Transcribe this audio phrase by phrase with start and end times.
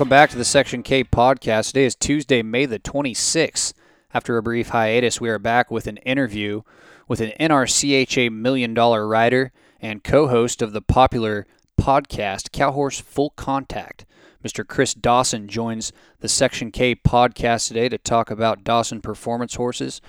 [0.00, 1.66] Welcome back to the Section K podcast.
[1.66, 3.74] Today is Tuesday, May the 26th.
[4.14, 6.62] After a brief hiatus, we are back with an interview
[7.06, 11.46] with an NRCHA Million Dollar Rider and co host of the popular
[11.78, 14.06] podcast Cowhorse Full Contact.
[14.42, 14.66] Mr.
[14.66, 20.00] Chris Dawson joins the Section K podcast today to talk about Dawson Performance Horses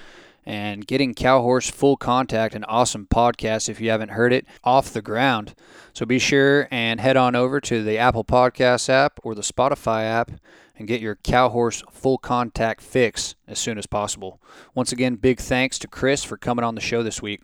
[0.45, 5.01] and getting Cowhorse Full Contact, an awesome podcast if you haven't heard it, off the
[5.01, 5.53] ground.
[5.93, 10.03] So be sure and head on over to the Apple Podcast app or the Spotify
[10.03, 10.31] app
[10.77, 14.41] and get your Cowhorse Full Contact fix as soon as possible.
[14.73, 17.41] Once again, big thanks to Chris for coming on the show this week.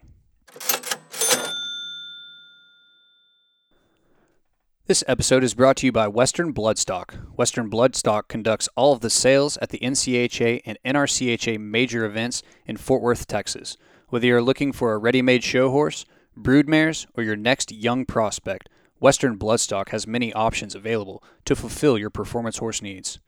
[4.88, 7.16] This episode is brought to you by Western Bloodstock.
[7.36, 12.78] Western Bloodstock conducts all of the sales at the NCHA and NRCHA major events in
[12.78, 13.76] Fort Worth, Texas.
[14.08, 16.06] Whether you're looking for a ready made show horse,
[16.40, 18.70] broodmares, or your next young prospect,
[19.02, 23.20] Western Bloodstock has many options available to fulfill your performance horse needs.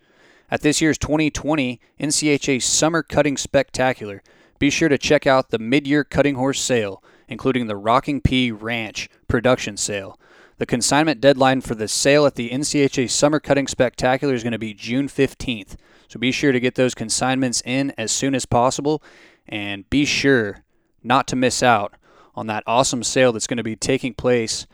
[0.49, 4.23] At this year's 2020 NCHA Summer Cutting Spectacular,
[4.59, 8.49] be sure to check out the mid year cutting horse sale, including the Rocking P
[8.49, 10.17] Ranch production sale.
[10.59, 14.59] The consignment deadline for the sale at the NCHA Summer Cutting Spectacular is going to
[14.59, 15.77] be June 15th.
[16.09, 19.01] So be sure to get those consignments in as soon as possible
[19.47, 20.65] and be sure
[21.01, 21.93] not to miss out
[22.35, 24.67] on that awesome sale that's going to be taking place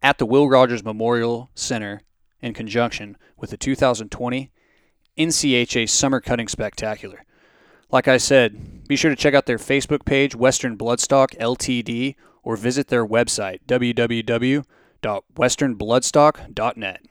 [0.00, 2.02] at the Will Rogers Memorial Center
[2.40, 4.52] in conjunction with the 2020
[5.18, 7.24] NCHA Summer Cutting Spectacular.
[7.90, 12.56] Like I said, be sure to check out their Facebook page, Western Bloodstock Ltd, or
[12.56, 14.64] visit their website, www
[15.02, 17.02] www.westernbloodstock.net.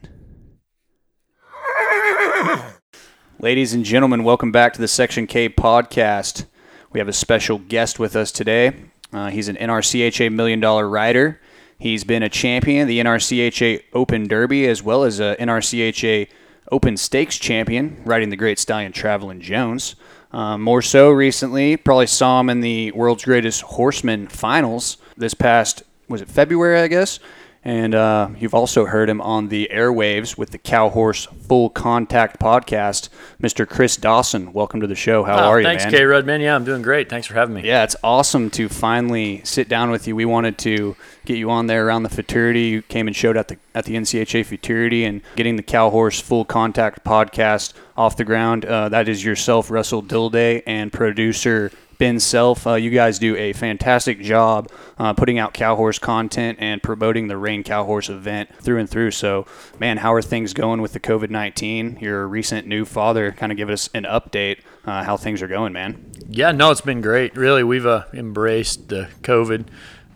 [3.40, 6.46] Ladies and gentlemen, welcome back to the Section K podcast.
[6.92, 8.76] We have a special guest with us today.
[9.12, 11.42] Uh, he's an NRCHA Million Dollar Rider.
[11.78, 16.28] He's been a champion, the NRCHA Open Derby, as well as a NRCHA
[16.72, 19.96] Open Stakes champion, riding the Great Stallion Traveling Jones.
[20.32, 25.84] Um, more so recently, probably saw him in the World's Greatest Horseman finals this past,
[26.08, 27.20] was it February, I guess?
[27.64, 33.10] And uh, you've also heard him on the airwaves with the Cowhorse Full Contact podcast,
[33.40, 33.70] Mr.
[33.70, 34.52] Chris Dawson.
[34.52, 35.24] Welcome to the show.
[35.24, 35.92] How oh, are you, thanks, man?
[35.92, 36.06] Thanks, K.
[36.06, 36.42] Rudman.
[36.42, 37.08] Yeah, I'm doing great.
[37.08, 37.62] Thanks for having me.
[37.64, 40.16] Yeah, it's awesome to finally sit down with you.
[40.16, 40.96] We wanted to
[41.26, 42.62] get you on there around the futurity.
[42.64, 46.46] You came and showed at the at the NCHA futurity and getting the Cowhorse Full
[46.46, 48.66] Contact podcast off the ground.
[48.66, 52.66] Uh, that is yourself, Russell Dilday, and producer Ben Self.
[52.66, 57.38] Uh, you guys do a fantastic job uh, putting out Cowhorse content and promoting the
[57.38, 59.12] Rein Cowhorse event through and through.
[59.12, 59.46] So,
[59.80, 62.00] man, how are things going with the COVID 19?
[62.02, 65.74] Your recent new father, kind of give us an update uh, how things are going,
[65.74, 66.12] man.
[66.28, 67.38] Yeah, no, it's been great.
[67.38, 69.68] Really, we've uh, embraced the COVID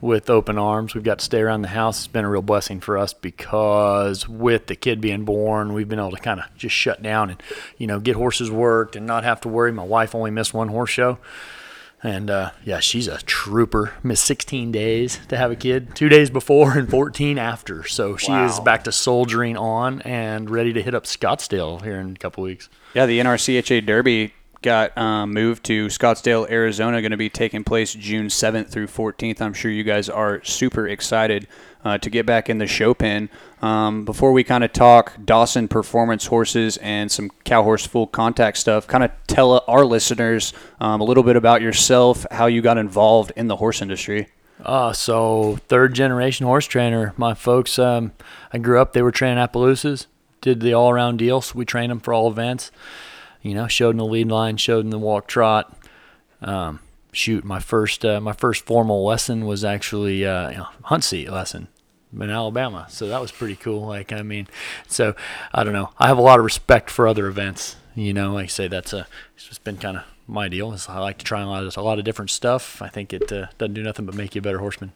[0.02, 0.96] with open arms.
[0.96, 2.00] We've got to stay around the house.
[2.00, 6.00] It's been a real blessing for us because with the kid being born, we've been
[6.00, 7.44] able to kind of just shut down and,
[7.78, 9.72] you know, get horses worked and not have to worry.
[9.72, 11.20] My wife only missed one horse show.
[12.06, 13.96] And uh, yeah, she's a trooper.
[14.04, 17.84] Missed 16 days to have a kid, two days before and 14 after.
[17.84, 18.46] So she wow.
[18.46, 22.44] is back to soldiering on and ready to hit up Scottsdale here in a couple
[22.44, 22.70] weeks.
[22.94, 27.96] Yeah, the NRCHA Derby got um, moved to Scottsdale, Arizona, going to be taking place
[27.96, 29.42] June 7th through 14th.
[29.42, 31.48] I'm sure you guys are super excited
[31.84, 33.30] uh, to get back in the show pen.
[33.66, 38.58] Um, before we kind of talk Dawson performance horses and some cow horse full contact
[38.58, 42.78] stuff, kind of tell our listeners um, a little bit about yourself, how you got
[42.78, 44.28] involved in the horse industry.
[44.64, 47.16] Uh, so third generation horse trainer.
[47.18, 48.12] My folks, um,
[48.54, 50.06] I grew up, they were training Appaloosas,
[50.42, 51.42] did the all around deal.
[51.42, 52.70] So we trained them for all events
[53.42, 55.76] you know, showed in the lead line, showed in the walk trot.
[56.42, 61.04] Um, shoot, my first uh, my first formal lesson was actually uh, you know, hunt
[61.04, 61.68] seat lesson
[62.22, 63.86] in Alabama, so that was pretty cool.
[63.86, 64.48] Like, I mean,
[64.88, 65.16] so
[65.54, 65.92] I don't know.
[65.98, 67.76] I have a lot of respect for other events.
[67.96, 70.74] You know, like I say, that's a it's just been kind of my deal.
[70.74, 72.82] Is I like to try a lot of a lot of different stuff.
[72.82, 74.94] I think it uh, doesn't do nothing but make you a better horseman.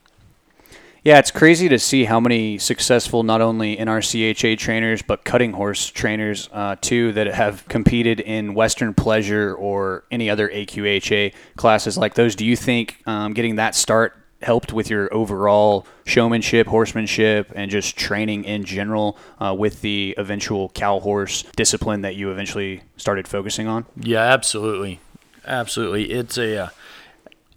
[1.01, 5.87] Yeah, it's crazy to see how many successful not only NRCHA trainers but cutting horse
[5.87, 12.15] trainers uh, too that have competed in Western Pleasure or any other AQHA classes like
[12.15, 12.35] those.
[12.35, 17.97] Do you think um, getting that start helped with your overall showmanship, horsemanship, and just
[17.97, 23.67] training in general uh, with the eventual cow horse discipline that you eventually started focusing
[23.67, 23.85] on?
[23.97, 24.99] Yeah, absolutely,
[25.45, 26.11] absolutely.
[26.11, 26.69] It's a uh,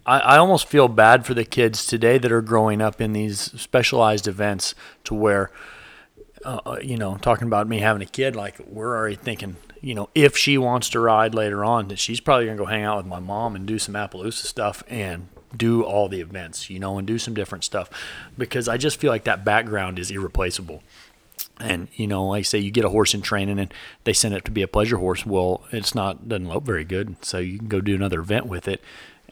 [0.05, 3.39] I, I almost feel bad for the kids today that are growing up in these
[3.39, 4.75] specialized events
[5.05, 5.51] to where,
[6.43, 9.95] uh, uh, you know, talking about me having a kid, like we're already thinking, you
[9.95, 12.97] know, if she wants to ride later on, that she's probably gonna go hang out
[12.97, 16.97] with my mom and do some Appaloosa stuff and do all the events, you know,
[16.97, 17.89] and do some different stuff,
[18.37, 20.83] because I just feel like that background is irreplaceable.
[21.59, 23.73] And you know, like say, you get a horse in training, and
[24.03, 25.25] they send it to be a pleasure horse.
[25.25, 28.67] Well, it's not doesn't lope very good, so you can go do another event with
[28.67, 28.81] it.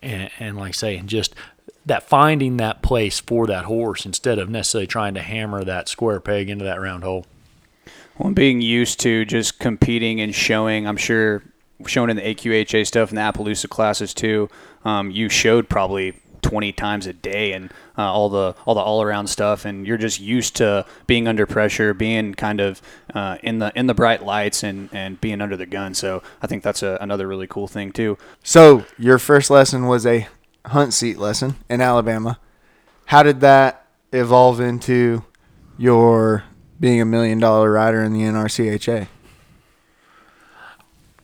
[0.04, 1.36] And, and like say, just
[1.86, 6.20] that finding that place for that horse instead of necessarily trying to hammer that square
[6.20, 7.26] peg into that round hole.
[8.18, 11.44] Well, being used to just competing and showing, I'm sure
[11.88, 14.50] shown in the AQHA stuff and the Appaloosa classes too.
[14.83, 19.01] Um, you showed probably 20 times a day and uh, all the all the all
[19.01, 22.81] around stuff, and you're just used to being under pressure, being kind of
[23.13, 25.94] uh, in the in the bright lights and and being under the gun.
[25.94, 28.18] So I think that's a, another really cool thing too.
[28.44, 30.28] So your first lesson was a
[30.66, 32.39] hunt seat lesson in Alabama.
[33.06, 35.24] How did that evolve into
[35.77, 36.44] your
[36.80, 39.07] being a million dollar rider in the NRCHA?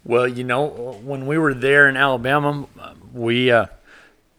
[0.04, 0.66] Well, you know,
[1.04, 2.66] when we were there in Alabama,
[3.14, 3.68] we, uh,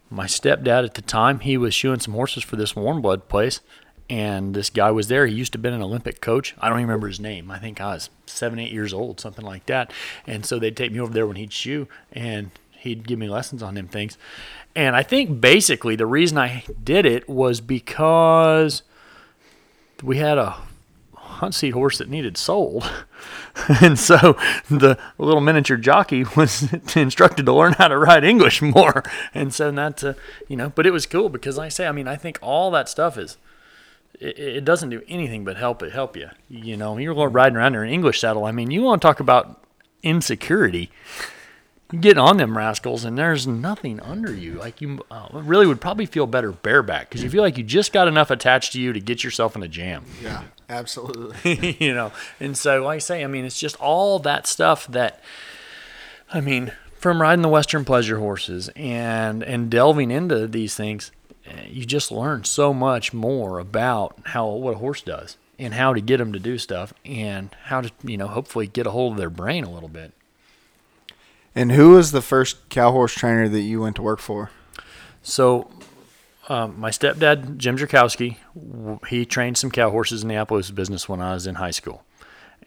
[0.09, 3.61] my stepdad at the time, he was shoeing some horses for this warm blood place.
[4.09, 5.27] And this guy was there.
[5.27, 6.55] He used to been an Olympic coach.
[6.59, 7.51] I don't even remember his name.
[7.51, 9.93] I think I was seven, eight years old, something like that.
[10.25, 12.49] And so they'd take me over there when he'd shoe and
[12.79, 14.17] he'd give me lessons on them things.
[14.75, 18.81] And I think basically the reason I did it was because
[20.01, 20.55] we had a
[21.39, 22.89] hunt seat horse that needed sold.
[23.81, 24.37] and so
[24.69, 29.03] the little miniature jockey was instructed to learn how to ride English more.
[29.33, 30.13] And so that's, uh,
[30.47, 32.71] you know, but it was cool because like I say, I mean, I think all
[32.71, 33.37] that stuff is,
[34.19, 36.29] it, it doesn't do anything but help it help you.
[36.49, 38.45] You know, you're riding around in an English saddle.
[38.45, 39.63] I mean, you want to talk about
[40.03, 40.91] insecurity.
[41.99, 44.53] Get on them rascals, and there's nothing under you.
[44.53, 47.91] Like you uh, really would probably feel better bareback because you feel like you just
[47.91, 50.05] got enough attached to you to get yourself in a jam.
[50.21, 51.77] Yeah, absolutely.
[51.79, 55.21] you know, and so like I say, I mean, it's just all that stuff that,
[56.31, 61.11] I mean, from riding the Western pleasure horses and and delving into these things,
[61.45, 65.93] eh, you just learn so much more about how what a horse does and how
[65.93, 69.13] to get them to do stuff and how to you know hopefully get a hold
[69.13, 70.13] of their brain a little bit.
[71.55, 74.51] And who was the first cow horse trainer that you went to work for?
[75.21, 75.69] So,
[76.49, 78.37] um, my stepdad, Jim Jerkowski,
[79.07, 82.03] he trained some cow horses in the Appaloosa business when I was in high school.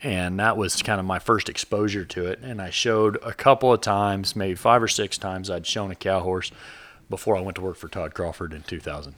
[0.02, 2.40] And that was kind of my first exposure to it.
[2.40, 5.94] And I showed a couple of times, maybe five or six times, I'd shown a
[5.94, 6.50] cow horse
[7.10, 9.14] before I went to work for Todd Crawford in 2000.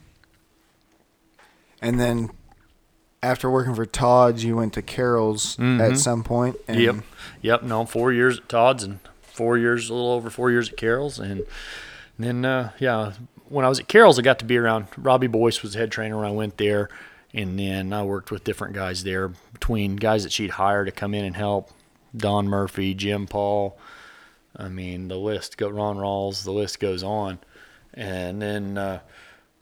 [1.81, 2.29] And then
[3.23, 5.81] after working for Todd's, you went to Carroll's mm-hmm.
[5.81, 6.57] at some point.
[6.69, 6.97] yep.
[7.41, 7.63] Yep.
[7.63, 11.19] No, four years at Todd's and four years, a little over four years at Carroll's,
[11.19, 11.45] and
[12.17, 13.13] then uh, yeah,
[13.49, 14.87] when I was at Carroll's, I got to be around.
[14.97, 16.89] Robbie Boyce was the head trainer when I went there,
[17.33, 21.13] and then I worked with different guys there between guys that she'd hire to come
[21.13, 21.71] in and help.
[22.15, 23.77] Don Murphy, Jim Paul.
[24.55, 26.43] I mean, the list go Ron Rawls.
[26.43, 27.39] The list goes on,
[27.93, 28.77] and then.
[28.77, 28.99] Uh,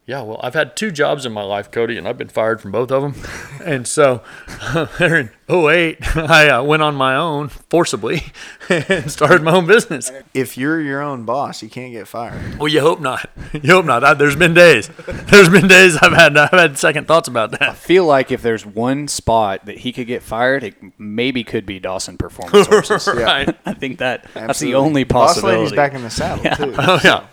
[0.05, 2.73] yeah, well, I've had two jobs in my life, Cody, and I've been fired from
[2.73, 3.15] both of them.
[3.65, 4.21] and so
[4.99, 8.33] there in 08, I uh, went on my own forcibly
[8.67, 10.11] and started my own business.
[10.33, 12.59] If you're your own boss, you can't get fired.
[12.59, 13.29] Well, you hope not.
[13.53, 14.03] You hope not.
[14.03, 14.89] I, there's been days.
[15.07, 17.61] There's been days I've had I've had second thoughts about that.
[17.61, 21.65] I feel like if there's one spot that he could get fired, it maybe could
[21.65, 23.07] be Dawson Performance Horses.
[23.07, 23.47] right.
[23.47, 23.53] Yeah.
[23.65, 24.47] I think that Absolutely.
[24.47, 25.55] that's the only possibility.
[25.55, 26.55] Boss lady's back in the saddle yeah.
[26.55, 26.75] too.
[26.77, 27.27] Oh yeah.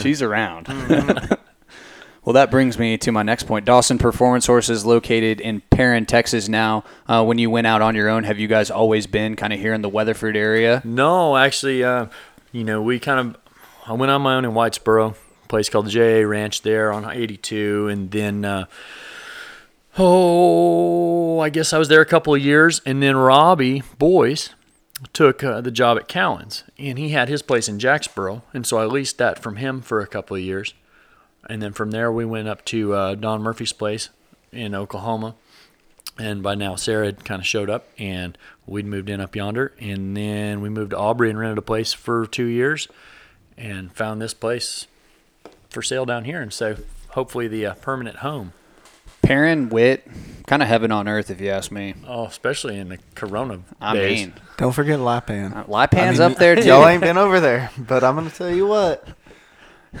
[0.00, 0.66] She's around.
[0.66, 1.34] Mm-hmm.
[2.24, 3.64] Well, that brings me to my next point.
[3.64, 6.84] Dawson Performance Horses located in Perrin, Texas now.
[7.06, 9.60] Uh, when you went out on your own, have you guys always been kind of
[9.60, 10.82] here in the Weatherford area?
[10.84, 12.06] No, actually, uh,
[12.52, 13.36] you know, we kind of,
[13.86, 15.14] I went on my own in Whitesboro,
[15.48, 18.66] place called JA Ranch there on 82, and then, uh,
[19.96, 24.50] oh, I guess I was there a couple of years, and then Robbie Boyce
[25.12, 28.78] took uh, the job at Cowan's, and he had his place in Jacksboro, and so
[28.78, 30.74] I leased that from him for a couple of years
[31.48, 34.08] and then from there we went up to uh, Don Murphy's place
[34.52, 35.34] in Oklahoma.
[36.20, 38.36] And by now Sarah had kind of showed up, and
[38.66, 39.72] we'd moved in up yonder.
[39.80, 42.88] And then we moved to Aubrey and rented a place for two years,
[43.56, 44.88] and found this place
[45.70, 46.40] for sale down here.
[46.42, 46.76] And so
[47.10, 48.52] hopefully the uh, permanent home.
[49.22, 50.06] Perrin, wit,
[50.46, 51.94] kind of heaven on earth, if you ask me.
[52.06, 54.26] Oh, especially in the Corona I days.
[54.26, 55.54] mean, Don't forget Lipan.
[55.54, 56.64] uh, Lipan's I mean, up there too.
[56.66, 59.06] Y'all ain't been over there, but I'm gonna tell you what.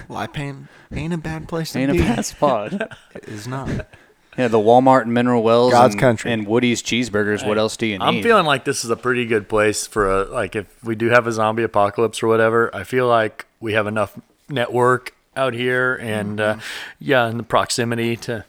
[0.08, 1.98] Lipan ain't a bad place to Ain't be.
[1.98, 2.72] a bad spot.
[3.14, 3.68] It is not.
[4.36, 6.32] yeah, the Walmart and Mineral Wells, God's and, country.
[6.32, 7.46] and Woody's cheeseburgers.
[7.46, 8.04] What else do you need?
[8.04, 11.08] I'm feeling like this is a pretty good place for a like if we do
[11.08, 12.74] have a zombie apocalypse or whatever.
[12.74, 14.18] I feel like we have enough
[14.48, 16.56] network out here, and uh,
[16.98, 18.44] yeah, and the proximity to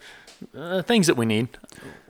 [0.56, 1.50] uh, things that we need.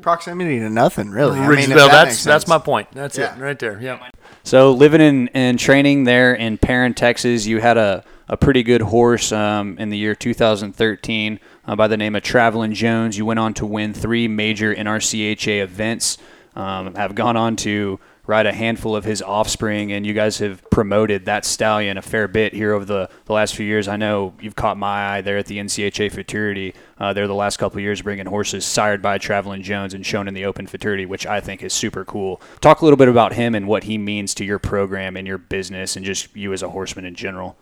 [0.01, 1.39] Proximity to nothing, really.
[1.39, 2.87] I mean, if that that's makes that's my point.
[2.93, 3.35] That's Yeah.
[3.35, 3.79] it right there.
[3.81, 4.09] Yeah.
[4.43, 8.81] So living in and training there in Perrin, Texas, you had a, a pretty good
[8.81, 13.17] horse um, in the year 2013 uh, by the name of Travelin' Jones.
[13.17, 16.17] You went on to win three major NRCHA events.
[16.55, 20.61] um, have gone on to ride a handful of his offspring, and you guys have
[20.69, 23.87] promoted that stallion a fair bit here over the, the last few years.
[23.87, 27.57] I know you've caught my eye there at the NCHA Futurity uh, there the last
[27.57, 31.07] couple of years, bringing horses sired by Traveling Jones and shown in the Open Futurity,
[31.07, 32.39] which I think is super cool.
[32.61, 35.39] Talk a little bit about him and what he means to your program and your
[35.39, 37.57] business, and just you as a horseman in general.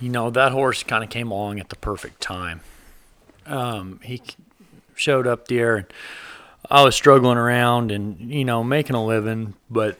[0.00, 2.60] You know, that horse kind of came along at the perfect time.
[3.46, 4.22] Um, he
[4.94, 5.86] showed up there, and
[6.70, 9.98] I was struggling around and, you know, making a living, but,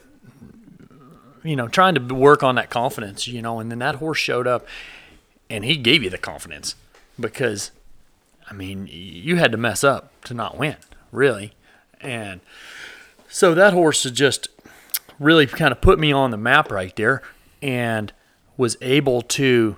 [1.42, 4.46] you know, trying to work on that confidence, you know, and then that horse showed
[4.46, 4.66] up
[5.48, 6.74] and he gave you the confidence
[7.18, 7.70] because,
[8.50, 10.76] I mean, you had to mess up to not win,
[11.12, 11.52] really.
[12.00, 12.40] And
[13.28, 14.48] so that horse just
[15.18, 17.22] really kind of put me on the map right there
[17.62, 18.12] and
[18.56, 19.76] was able to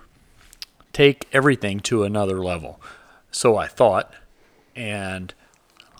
[0.98, 2.80] take everything to another level.
[3.30, 4.12] So I thought,
[4.74, 5.32] and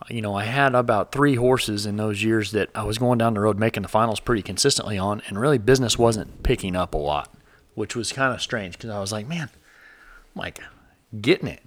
[0.08, 3.34] you know, I had about three horses in those years that I was going down
[3.34, 6.98] the road making the finals pretty consistently on, and really business wasn't picking up a
[6.98, 7.32] lot,
[7.76, 9.50] which was kind of strange because I was like, man,
[10.34, 10.58] I'm like
[11.20, 11.62] getting it.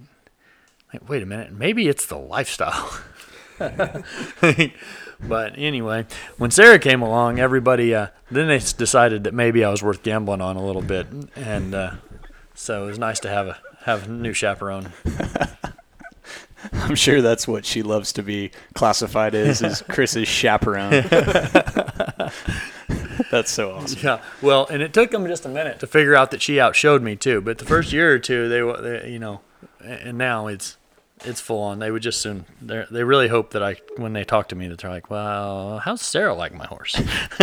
[0.92, 3.00] Like, wait a minute, maybe it's the lifestyle.
[3.58, 6.04] but anyway,
[6.36, 10.42] when Sarah came along, everybody uh, then they decided that maybe I was worth gambling
[10.42, 11.92] on a little bit, and uh,
[12.54, 14.92] so it was nice to have a have a new chaperone.
[16.74, 20.90] I'm sure that's what she loves to be classified as, is Chris's chaperone.
[23.30, 23.98] that's so awesome.
[24.02, 27.02] Yeah, well, and it took them just a minute to figure out that she outshowed
[27.02, 27.40] me too.
[27.40, 29.40] But the first year or two, they, were- they you know,
[29.82, 30.76] and now it's
[31.24, 31.78] it's full on.
[31.78, 32.44] They would just soon.
[32.60, 35.78] They they really hope that I when they talk to me that they're like, well,
[35.78, 37.00] how's Sarah like my horse?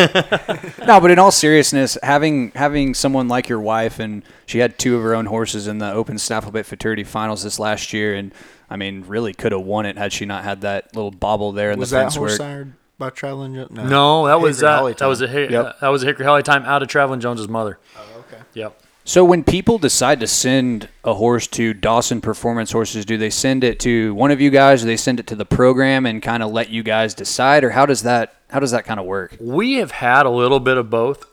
[0.86, 4.96] No, but in all seriousness, having having someone like your wife, and she had two
[4.96, 8.34] of her own horses in the Open Snafflebit Futurity Finals this last year, and
[8.70, 11.72] I mean, really could have won it had she not had that little bobble there
[11.72, 12.38] in Was the that fence horse work.
[12.38, 13.72] sired by Traveling Jones?
[13.72, 15.36] no, that was Hickory uh, that was a time.
[15.36, 15.80] Hi- Yep.
[15.82, 17.78] that was a Hickory Holly time out of Traveling Jones's mother.
[17.98, 18.42] Oh, okay.
[18.54, 18.80] Yep.
[19.10, 23.64] So when people decide to send a horse to Dawson Performance Horses, do they send
[23.64, 26.44] it to one of you guys, or they send it to the program and kind
[26.44, 29.36] of let you guys decide, or how does that how does that kind of work?
[29.40, 31.26] We have had a little bit of both.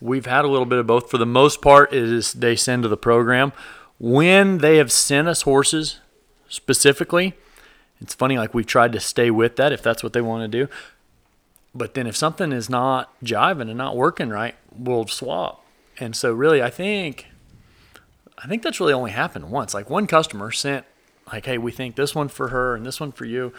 [0.00, 1.10] We've had a little bit of both.
[1.10, 3.52] For the most part, is they send to the program.
[3.98, 6.00] When they have sent us horses
[6.48, 7.34] specifically,
[8.00, 10.64] it's funny, like we've tried to stay with that if that's what they want to
[10.64, 10.72] do.
[11.74, 15.61] But then if something is not jiving and not working right, we'll swap.
[15.98, 17.28] And so really I think
[18.42, 19.74] I think that's really only happened once.
[19.74, 20.84] Like one customer sent
[21.32, 23.52] like, hey, we think this one for her and this one for you.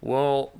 [0.00, 0.52] Well,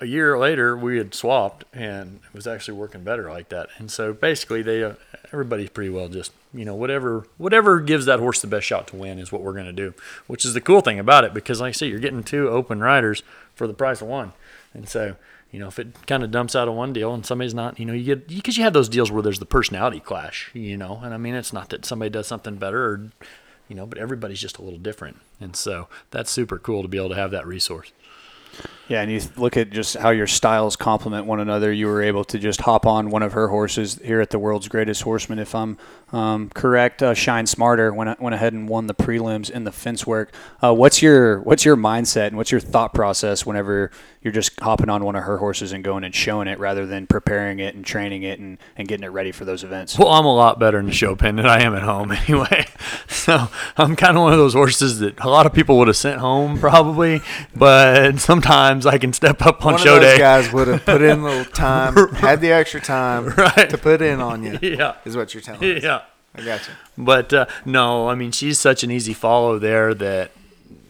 [0.00, 3.90] a year later we had swapped and it was actually working better like that and
[3.90, 4.94] so basically they uh,
[5.32, 8.96] everybody's pretty well just you know whatever whatever gives that horse the best shot to
[8.96, 9.92] win is what we're going to do
[10.26, 12.80] which is the cool thing about it because like i say you're getting two open
[12.80, 13.22] riders
[13.54, 14.32] for the price of one
[14.72, 15.16] and so
[15.50, 17.86] you know if it kind of dumps out of one deal and somebody's not you
[17.86, 21.00] know you get because you have those deals where there's the personality clash you know?
[21.02, 23.10] And i mean it's not that somebody does something better or
[23.68, 25.18] you know but everybody's just a little different.
[25.40, 27.92] And so that's super cool to be able to have that resource
[28.88, 31.70] Yeah, and you look at just how your styles complement one another.
[31.70, 34.66] You were able to just hop on one of her horses here at the world's
[34.66, 35.76] greatest horseman, if I'm
[36.10, 37.02] um, correct.
[37.02, 40.32] Uh, Shine Smarter went went ahead and won the prelims in the fence work.
[40.62, 43.90] Uh, what's your what's your mindset and what's your thought process whenever
[44.22, 47.06] you're just hopping on one of her horses and going and showing it rather than
[47.06, 49.98] preparing it and training it and, and getting it ready for those events?
[49.98, 52.66] Well, I'm a lot better in the show pen than I am at home anyway.
[53.06, 55.96] So I'm kind of one of those horses that a lot of people would have
[55.96, 57.20] sent home probably,
[57.54, 60.18] but sometimes I can step up on One show of those day.
[60.18, 63.68] guys would have put in a little time, had the extra time Right.
[63.70, 64.58] to put in on you.
[64.62, 64.94] Yeah.
[65.04, 65.80] Is what you're telling me.
[65.82, 66.02] Yeah.
[66.34, 66.74] I got you.
[66.96, 70.30] But uh, no, I mean she's such an easy follow there that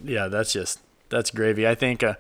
[0.05, 1.67] yeah, that's just that's gravy.
[1.67, 2.15] I think uh,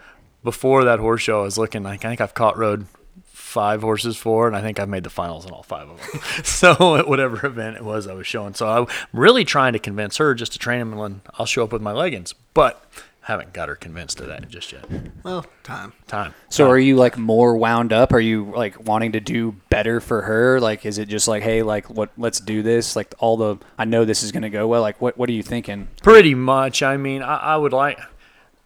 [0.45, 2.87] before that horse show, I was looking like I think I've caught road
[3.25, 6.21] five horses for, and I think I've made the finals in all five of them.
[6.45, 10.19] so at whatever event it was I was showing, so I'm really trying to convince
[10.19, 12.35] her just to train him, and I'll show up with my leggings.
[12.55, 12.83] But
[13.29, 14.87] haven't got her convinced of that just yet.
[15.23, 15.93] Well, time.
[16.07, 16.33] Time.
[16.49, 18.15] So are you like more wound up?
[18.15, 20.59] Are you like wanting to do better for her?
[20.59, 22.97] Like is it just like, hey, like what let's do this?
[22.97, 24.81] Like all the I know this is gonna go well.
[24.81, 25.89] Like what what are you thinking?
[26.03, 26.83] Pretty much.
[26.83, 28.01] I mean, I, I would like.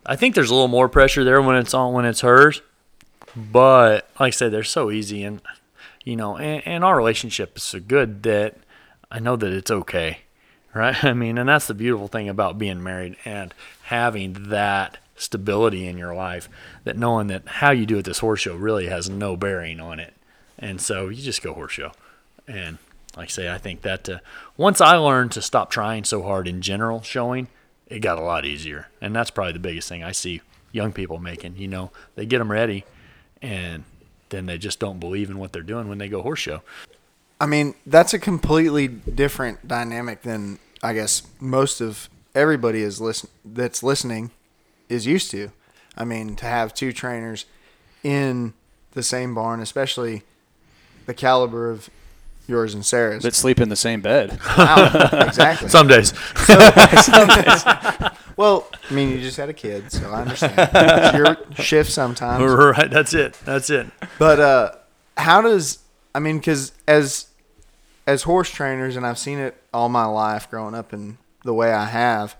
[0.07, 2.63] I think there's a little more pressure there when it's on when it's hers,
[3.35, 5.43] but like I said, they're so easy, and
[6.05, 8.59] you know, and, and our relationship is so good that
[9.11, 10.19] I know that it's okay,
[10.75, 11.03] right?
[11.05, 15.99] I mean, and that's the beautiful thing about being married and having that stability in
[15.99, 16.49] your life,
[16.85, 20.01] that knowing that how you do at this horse show really has no bearing on
[20.01, 20.15] it,
[20.59, 21.93] and so you just go horse show,
[22.49, 22.79] and
[23.17, 24.19] like I say, I think that uh,
[24.57, 27.49] once I learned to stop trying so hard in general showing,
[27.87, 28.89] it got a lot easier.
[29.01, 30.41] And that's probably the biggest thing I see
[30.73, 31.57] young people making.
[31.57, 32.85] You know, they get them ready,
[33.43, 33.85] and
[34.31, 36.63] then they just don't believe in what they're doing when they go horse show.
[37.39, 43.29] I mean, that's a completely different dynamic than I guess most of everybody is listen
[43.45, 44.31] that's listening
[44.89, 45.51] is used to.
[45.97, 47.45] I mean, to have two trainers
[48.03, 48.55] in
[48.93, 50.23] the same barn, especially
[51.07, 51.89] the caliber of
[52.47, 53.23] yours and Sarah's.
[53.23, 54.39] that sleep in the same bed.
[54.59, 55.69] Wow, exactly.
[56.35, 57.65] Some days.
[58.37, 60.55] well, I mean, you just had a kid, so I understand.
[60.59, 62.43] It's your shift sometimes.
[62.43, 62.91] right.
[62.91, 63.35] That's it.
[63.45, 63.87] That's it.
[64.19, 64.73] But uh,
[65.17, 65.79] how does
[66.15, 66.39] I mean?
[66.39, 67.27] Because as
[68.07, 71.73] as horse trainers, and I've seen it all my life growing up in the way
[71.73, 72.37] I have,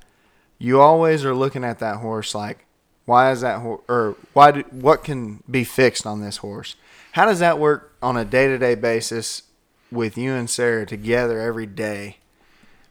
[0.59, 2.67] you always are looking at that horse like,
[3.05, 4.53] why is that horse, or why?
[4.53, 6.77] Do, what can be fixed on this horse?
[7.13, 9.43] How does that work on a day to day basis
[9.91, 12.19] with you and Sarah together every day?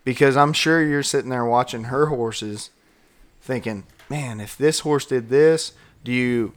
[0.04, 2.72] Because I'm sure you're sitting there watching her horses,
[3.42, 5.72] thinking, man, if this horse did this,
[6.04, 6.54] do you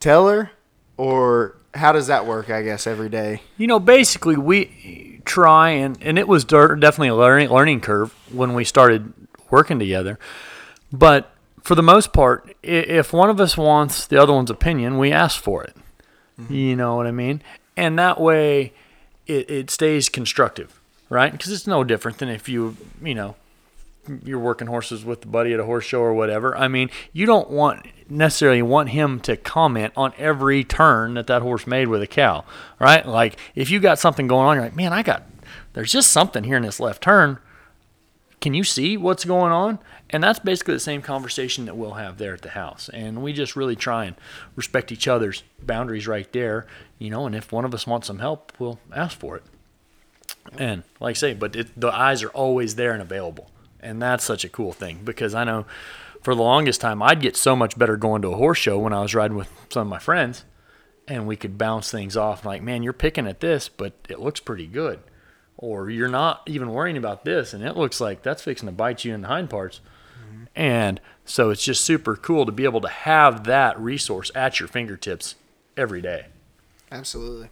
[0.00, 0.50] tell her
[0.96, 6.00] or how does that work i guess every day You know, basically, we try and
[6.02, 9.12] and it was definitely a learning learning curve when we started
[9.50, 10.18] working together.
[10.92, 11.30] But
[11.62, 15.40] for the most part, if one of us wants the other one's opinion, we ask
[15.40, 15.74] for it.
[16.40, 16.54] Mm-hmm.
[16.54, 17.42] You know what I mean?
[17.76, 18.72] And that way,
[19.26, 21.32] it, it stays constructive, right?
[21.32, 23.36] Because it's no different than if you you know
[24.24, 26.56] you're working horses with a buddy at a horse show or whatever.
[26.56, 31.42] I mean, you don't want necessarily want him to comment on every turn that that
[31.42, 32.44] horse made with a cow,
[32.78, 33.06] right?
[33.06, 35.24] Like if you got something going on, you're like, man, I got
[35.72, 37.38] there's just something here in this left turn.
[38.40, 39.78] Can you see what's going on?
[40.10, 42.90] And that's basically the same conversation that we'll have there at the house.
[42.92, 44.16] And we just really try and
[44.54, 46.66] respect each other's boundaries right there,
[46.98, 47.26] you know.
[47.26, 49.42] And if one of us wants some help, we'll ask for it.
[50.58, 53.50] And like I say, but it, the eyes are always there and available.
[53.84, 55.66] And that's such a cool thing because I know
[56.22, 58.92] for the longest time I'd get so much better going to a horse show when
[58.92, 60.44] I was riding with some of my friends
[61.06, 64.40] and we could bounce things off like, man, you're picking at this, but it looks
[64.40, 65.00] pretty good.
[65.58, 69.04] Or you're not even worrying about this and it looks like that's fixing to bite
[69.04, 69.80] you in the hind parts.
[70.18, 70.44] Mm-hmm.
[70.56, 74.68] And so it's just super cool to be able to have that resource at your
[74.68, 75.34] fingertips
[75.76, 76.26] every day.
[76.90, 77.50] absolutely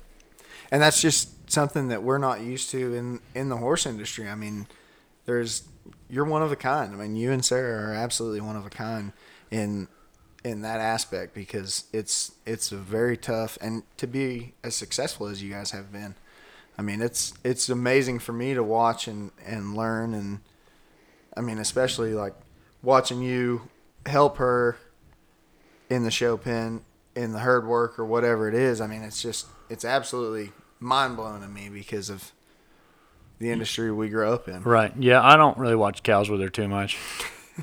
[0.72, 4.34] and that's just something that we're not used to in in the horse industry i
[4.34, 4.66] mean
[5.26, 5.64] there's
[6.12, 6.92] you're one of a kind.
[6.92, 9.12] I mean you and sarah are absolutely one of a kind
[9.50, 9.88] in
[10.44, 15.42] in that aspect because it's it's a very tough and to be as successful as
[15.42, 16.14] you guys have been
[16.76, 20.40] i mean it's it's amazing for me to watch and and learn and
[21.36, 22.34] i mean especially like
[22.82, 23.68] watching you
[24.06, 24.76] help her
[25.88, 26.80] in the show pen
[27.14, 31.40] in the herd work or whatever it is i mean it's just it's absolutely mind-blowing
[31.40, 32.32] to me because of
[33.42, 34.92] the industry we grew up in Right.
[34.98, 36.96] Yeah, I don't really watch cows with her too much.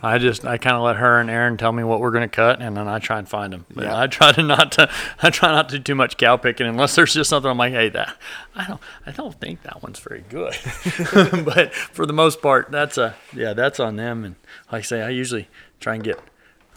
[0.04, 2.36] I just I kind of let her and Aaron tell me what we're going to
[2.36, 3.65] cut, and then I try and find them.
[3.74, 4.00] But Yeah.
[4.00, 4.88] I try to not to
[5.24, 7.74] I try not to do too much cow picking unless there's just something I'm like,
[7.74, 8.15] hey, that
[8.56, 10.54] I don't I don't think that one's very good.
[11.44, 14.26] but for the most part, that's a yeah, that's on them.
[14.26, 14.36] And
[14.72, 15.48] like I say, I usually
[15.80, 16.20] try and get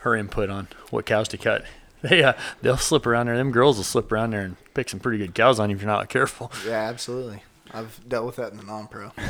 [0.01, 1.65] her input on what cows to cut.
[2.03, 3.37] They uh, they'll slip around there.
[3.37, 5.83] Them girls will slip around there and pick some pretty good cows on you if
[5.83, 6.51] you're not careful.
[6.67, 9.11] yeah absolutely i've dealt with that in the non-pro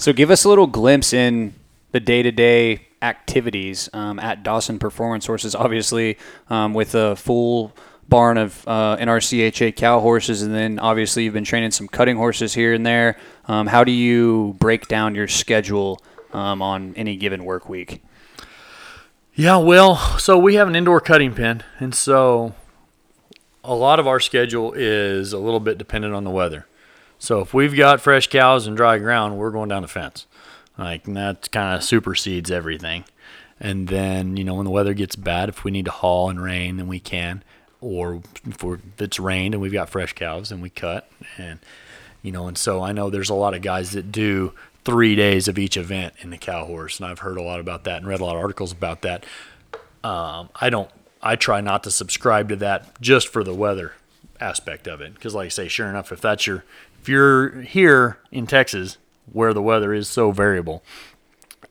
[0.00, 1.52] So give us a little glimpse in
[1.92, 5.54] the day-to-day activities um, at Dawson Performance Horses.
[5.54, 6.16] Obviously,
[6.48, 7.76] um, with a full
[8.08, 12.54] barn of uh, NRCHA cow horses, and then obviously you've been training some cutting horses
[12.54, 13.18] here and there.
[13.44, 16.00] Um, how do you break down your schedule
[16.32, 18.02] um, on any given work week?
[19.34, 22.54] Yeah, well, so we have an indoor cutting pen, and so
[23.62, 26.66] a lot of our schedule is a little bit dependent on the weather.
[27.20, 30.26] So if we've got fresh cows and dry ground, we're going down the fence.
[30.78, 33.04] Like that kind of supersedes everything.
[33.60, 36.42] And then, you know, when the weather gets bad, if we need to haul and
[36.42, 37.44] rain, then we can.
[37.82, 41.10] Or if, if it's rained and we've got fresh cows, then we cut.
[41.36, 41.58] And,
[42.22, 44.54] you know, and so I know there's a lot of guys that do
[44.86, 46.98] three days of each event in the cow horse.
[46.98, 49.26] And I've heard a lot about that and read a lot of articles about that.
[50.02, 53.92] Um, I don't, I try not to subscribe to that just for the weather
[54.40, 55.12] aspect of it.
[55.12, 56.64] Because, like I say, sure enough, if that's your,
[57.00, 58.98] if you're here in Texas
[59.32, 60.82] where the weather is so variable,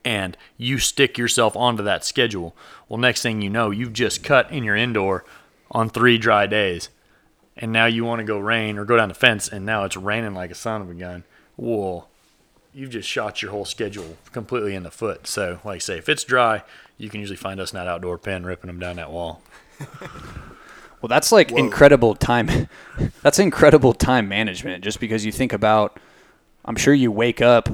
[0.03, 2.55] and you stick yourself onto that schedule.
[2.87, 5.25] Well, next thing you know, you've just cut in your indoor
[5.69, 6.89] on three dry days,
[7.55, 9.97] and now you want to go rein or go down the fence, and now it's
[9.97, 11.23] raining like a son of a gun.
[11.57, 12.07] Well,
[12.73, 15.27] you've just shot your whole schedule completely in the foot.
[15.27, 16.63] So, like I say, if it's dry,
[16.97, 19.43] you can usually find us in that outdoor pen ripping them down that wall.
[21.01, 22.67] Well, that's like incredible time.
[23.21, 24.83] that's incredible time management.
[24.83, 25.99] Just because you think about,
[26.65, 27.69] I'm sure you wake up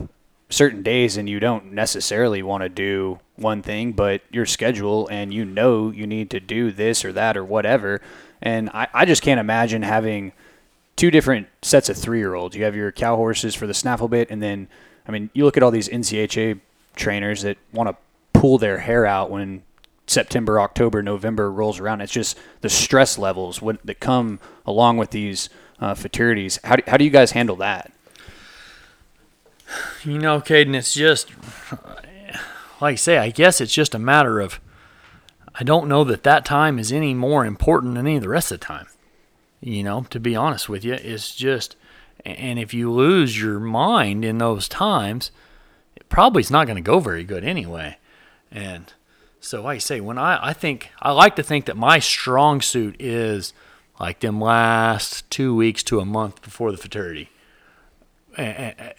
[0.49, 5.33] certain days and you don't necessarily want to do one thing, but your schedule and
[5.33, 7.99] you know you need to do this or that or whatever.
[8.41, 10.33] And I, I just can't imagine having
[10.95, 12.55] two different sets of three year olds.
[12.55, 14.67] You have your cow horses for the snaffle bit, and then,
[15.07, 16.59] I mean, you look at all these NCHA
[16.95, 19.63] trainers that want to pull their hair out when
[20.07, 22.01] September, October, November rolls around.
[22.01, 26.59] It's just the stress levels that come along with these uh, futurities.
[26.63, 27.91] How do, how do you guys handle that?
[30.03, 31.31] You know, Caden, it's just
[32.79, 33.17] like I say.
[33.17, 34.59] I guess it's just a matter of
[35.57, 38.51] I don't know that that time is any more important than any of the rest
[38.51, 38.87] of the time.
[39.61, 41.77] You know, to be honest with you, it's just,
[42.25, 45.31] and if you lose your mind in those times,
[45.95, 47.97] it probably is not going to go very good anyway.
[48.51, 48.93] And
[49.45, 52.95] so, I say, when I, I think, I like to think that my strong suit
[52.99, 53.53] is
[53.99, 57.29] like them last two weeks to a month before the futurity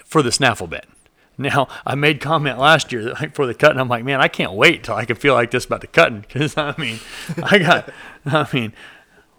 [0.05, 0.87] for the snaffle bit.
[1.37, 4.29] Now, I made comment last year that like for the cutting, I'm like, man, I
[4.29, 7.01] can't wait till I can feel like this about the cutting because I mean,
[7.43, 7.91] I got,
[8.25, 8.73] I mean,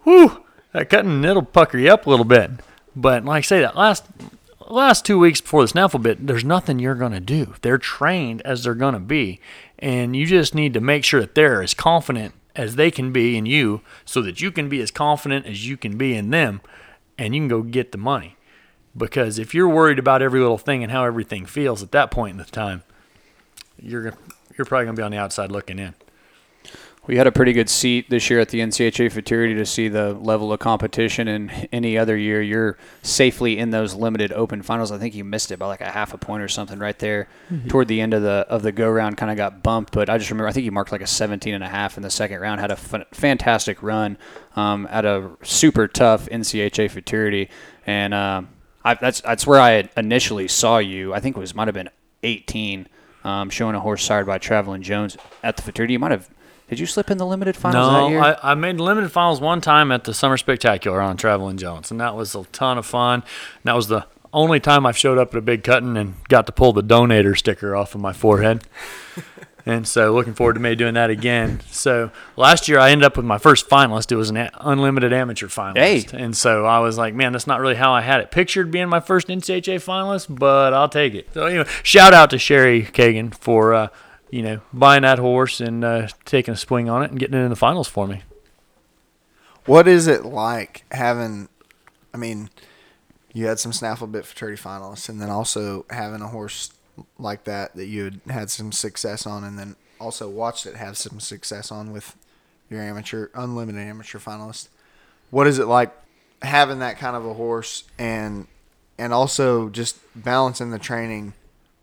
[0.04, 0.44] whoo,
[0.74, 2.52] that cutting it'll pucker you up a little bit.
[2.98, 4.04] But like I say, that last
[4.68, 7.56] last two weeks before the snaffle bit, there's nothing you're gonna do.
[7.62, 9.40] They're trained as they're gonna be,
[9.80, 13.38] and you just need to make sure that they're as confident as they can be
[13.38, 16.60] in you, so that you can be as confident as you can be in them,
[17.18, 18.36] and you can go get the money.
[18.96, 22.32] Because if you're worried about every little thing and how everything feels at that point
[22.32, 22.82] in the time,
[23.80, 24.14] you're
[24.58, 25.94] you're probably gonna be on the outside looking in.
[27.08, 30.14] We had a pretty good seat this year at the NCHA Futurity to see the
[30.14, 31.30] level of competition.
[31.30, 34.92] And any other year, you're safely in those limited open finals.
[34.92, 37.30] I think you missed it by like a half a point or something right there
[37.50, 37.70] mm-hmm.
[37.70, 39.16] toward the end of the of the go round.
[39.16, 41.54] Kind of got bumped, but I just remember I think you marked like a 17
[41.54, 42.60] and a half in the second round.
[42.60, 44.18] Had a f- fantastic run
[44.58, 47.50] um, at a super tough NCHA Futurity,
[47.86, 48.42] and uh,
[48.84, 51.14] I, that's that's where I initially saw you.
[51.14, 51.90] I think it was might have been
[52.24, 52.90] 18.
[53.24, 55.92] Um, showing a horse sired by Traveling Jones at the Futurity.
[55.92, 56.30] You might have
[56.70, 58.40] did you slip in the limited finals no, that year?
[58.44, 62.00] I, I made limited finals one time at the Summer Spectacular on Traveling Jones, and
[62.02, 63.22] that was a ton of fun.
[63.22, 66.46] And that was the only time I've showed up at a big cutting and got
[66.48, 68.66] to pull the donator sticker off of my forehead.
[69.66, 71.62] and so looking forward to me doing that again.
[71.70, 74.12] So last year I ended up with my first finalist.
[74.12, 76.22] It was an unlimited amateur finalist, hey.
[76.22, 78.90] and so I was like, man, that's not really how I had it pictured being
[78.90, 81.30] my first NCHA finalist, but I'll take it.
[81.34, 83.74] So anyway, shout out to Sherry Kagan for.
[83.74, 83.88] Uh,
[84.30, 87.44] you know, buying that horse and uh, taking a swing on it and getting it
[87.44, 88.24] in the finals for me.
[89.66, 91.50] What is it like having?
[92.14, 92.50] I mean,
[93.34, 96.72] you had some snaffle bit futurity finalists, and then also having a horse
[97.20, 100.98] like that that you had had some success on, and then also watched it have
[100.98, 102.16] some success on with
[102.70, 104.70] your amateur, unlimited amateur finalist.
[105.30, 105.94] What is it like
[106.42, 108.48] having that kind of a horse, and
[108.98, 111.34] and also just balancing the training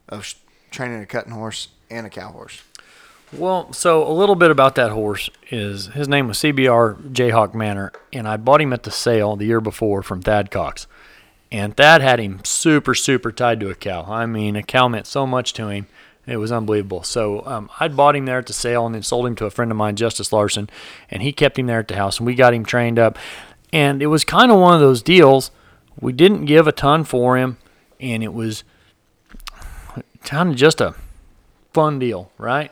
[0.08, 0.34] of
[0.74, 2.62] training a cutting horse and a cow horse.
[3.32, 7.92] Well, so a little bit about that horse is his name was CBR Jayhawk Manor,
[8.12, 10.86] and I bought him at the sale the year before from Thad Cox.
[11.50, 14.04] And Thad had him super, super tied to a cow.
[14.08, 15.86] I mean, a cow meant so much to him.
[16.26, 17.02] It was unbelievable.
[17.02, 19.50] So um, I'd bought him there at the sale and then sold him to a
[19.50, 20.70] friend of mine, Justice Larson,
[21.10, 23.18] and he kept him there at the house, and we got him trained up.
[23.72, 25.50] And it was kind of one of those deals.
[26.00, 27.58] We didn't give a ton for him,
[28.00, 28.64] and it was
[30.24, 30.94] kind of just a
[31.72, 32.70] fun deal, right?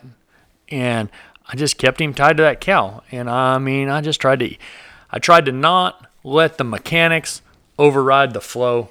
[0.68, 1.10] And
[1.46, 3.02] I just kept him tied to that cow.
[3.10, 4.56] And I mean, I just tried to,
[5.10, 7.42] I tried to not let the mechanics
[7.78, 8.90] override the flow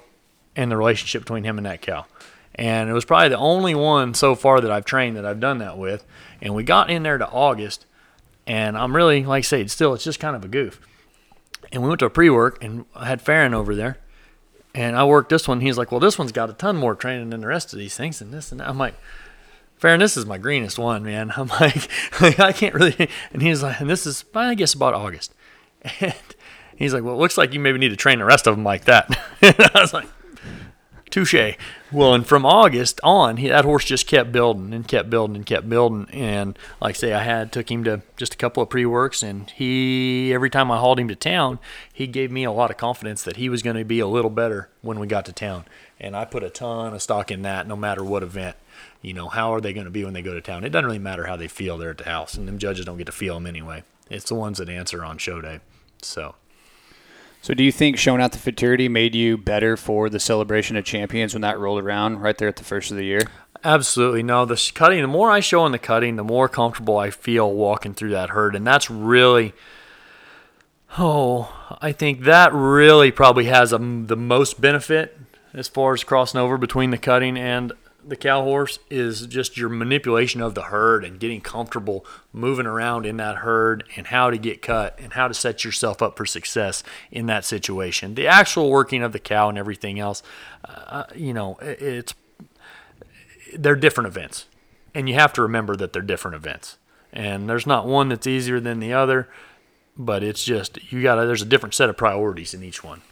[0.54, 2.06] and the relationship between him and that cow.
[2.54, 5.58] And it was probably the only one so far that I've trained that I've done
[5.58, 6.04] that with.
[6.40, 7.86] And we got in there to August,
[8.46, 10.80] and I'm really, like I said, still, it's just kind of a goof.
[11.70, 13.98] And we went to a pre work, and I had Farron over there.
[14.74, 15.60] And I worked this one.
[15.60, 17.96] He's like, Well, this one's got a ton more training than the rest of these
[17.96, 18.68] things, and this and that.
[18.68, 18.94] I'm like,
[19.76, 21.32] Farron, this is my greenest one, man.
[21.36, 21.88] I'm like,
[22.38, 23.08] I can't really.
[23.32, 25.34] And he's like, and this is, I guess, about August.
[26.72, 28.56] And he's like, well, it looks like you maybe need to train the rest of
[28.56, 29.06] them like that.
[29.42, 30.08] and I was like,
[31.12, 31.56] touche.
[31.92, 35.46] Well, and from August on, he, that horse just kept building and kept building and
[35.46, 36.08] kept building.
[36.12, 39.22] And like I say, I had took him to just a couple of pre works,
[39.22, 41.58] and he every time I hauled him to town,
[41.92, 44.30] he gave me a lot of confidence that he was going to be a little
[44.30, 45.64] better when we got to town.
[46.00, 48.56] And I put a ton of stock in that, no matter what event
[49.02, 50.64] you know, how are they going to be when they go to town?
[50.64, 52.98] It doesn't really matter how they feel there at the house, and them judges don't
[52.98, 53.82] get to feel them anyway.
[54.08, 55.60] It's the ones that answer on show day.
[56.00, 56.36] So.
[57.42, 60.84] So, do you think showing out the futurity made you better for the celebration of
[60.84, 63.22] champions when that rolled around right there at the first of the year?
[63.64, 64.22] Absolutely.
[64.22, 67.52] No, the cutting, the more I show in the cutting, the more comfortable I feel
[67.52, 68.54] walking through that herd.
[68.54, 69.54] And that's really,
[70.98, 75.18] oh, I think that really probably has a, the most benefit
[75.52, 77.72] as far as crossing over between the cutting and
[78.06, 83.06] the cow horse is just your manipulation of the herd and getting comfortable moving around
[83.06, 86.26] in that herd and how to get cut and how to set yourself up for
[86.26, 88.14] success in that situation.
[88.14, 90.22] The actual working of the cow and everything else,
[90.64, 92.14] uh, you know, it's
[93.54, 94.46] they're different events,
[94.94, 96.78] and you have to remember that they're different events.
[97.12, 99.28] And there's not one that's easier than the other,
[99.96, 101.26] but it's just you got to.
[101.26, 103.02] There's a different set of priorities in each one.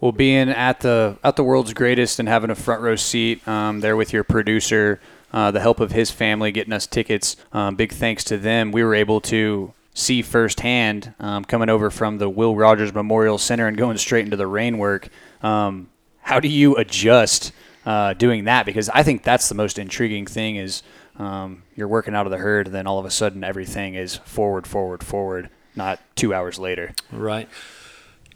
[0.00, 3.80] Well, being at the at the world's greatest and having a front row seat um,
[3.80, 5.00] there with your producer,
[5.32, 7.36] uh, the help of his family getting us tickets.
[7.52, 8.72] Um, big thanks to them.
[8.72, 13.66] We were able to see firsthand um, coming over from the Will Rogers Memorial Center
[13.66, 15.08] and going straight into the rein work.
[15.42, 15.88] Um,
[16.20, 17.52] how do you adjust
[17.86, 18.66] uh, doing that?
[18.66, 20.82] Because I think that's the most intriguing thing is
[21.16, 24.16] um, you're working out of the herd, and then all of a sudden everything is
[24.16, 25.48] forward, forward, forward.
[25.76, 26.94] Not two hours later.
[27.12, 27.48] Right.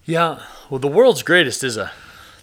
[0.08, 0.40] Yeah.
[0.70, 1.92] Well, the world's greatest is a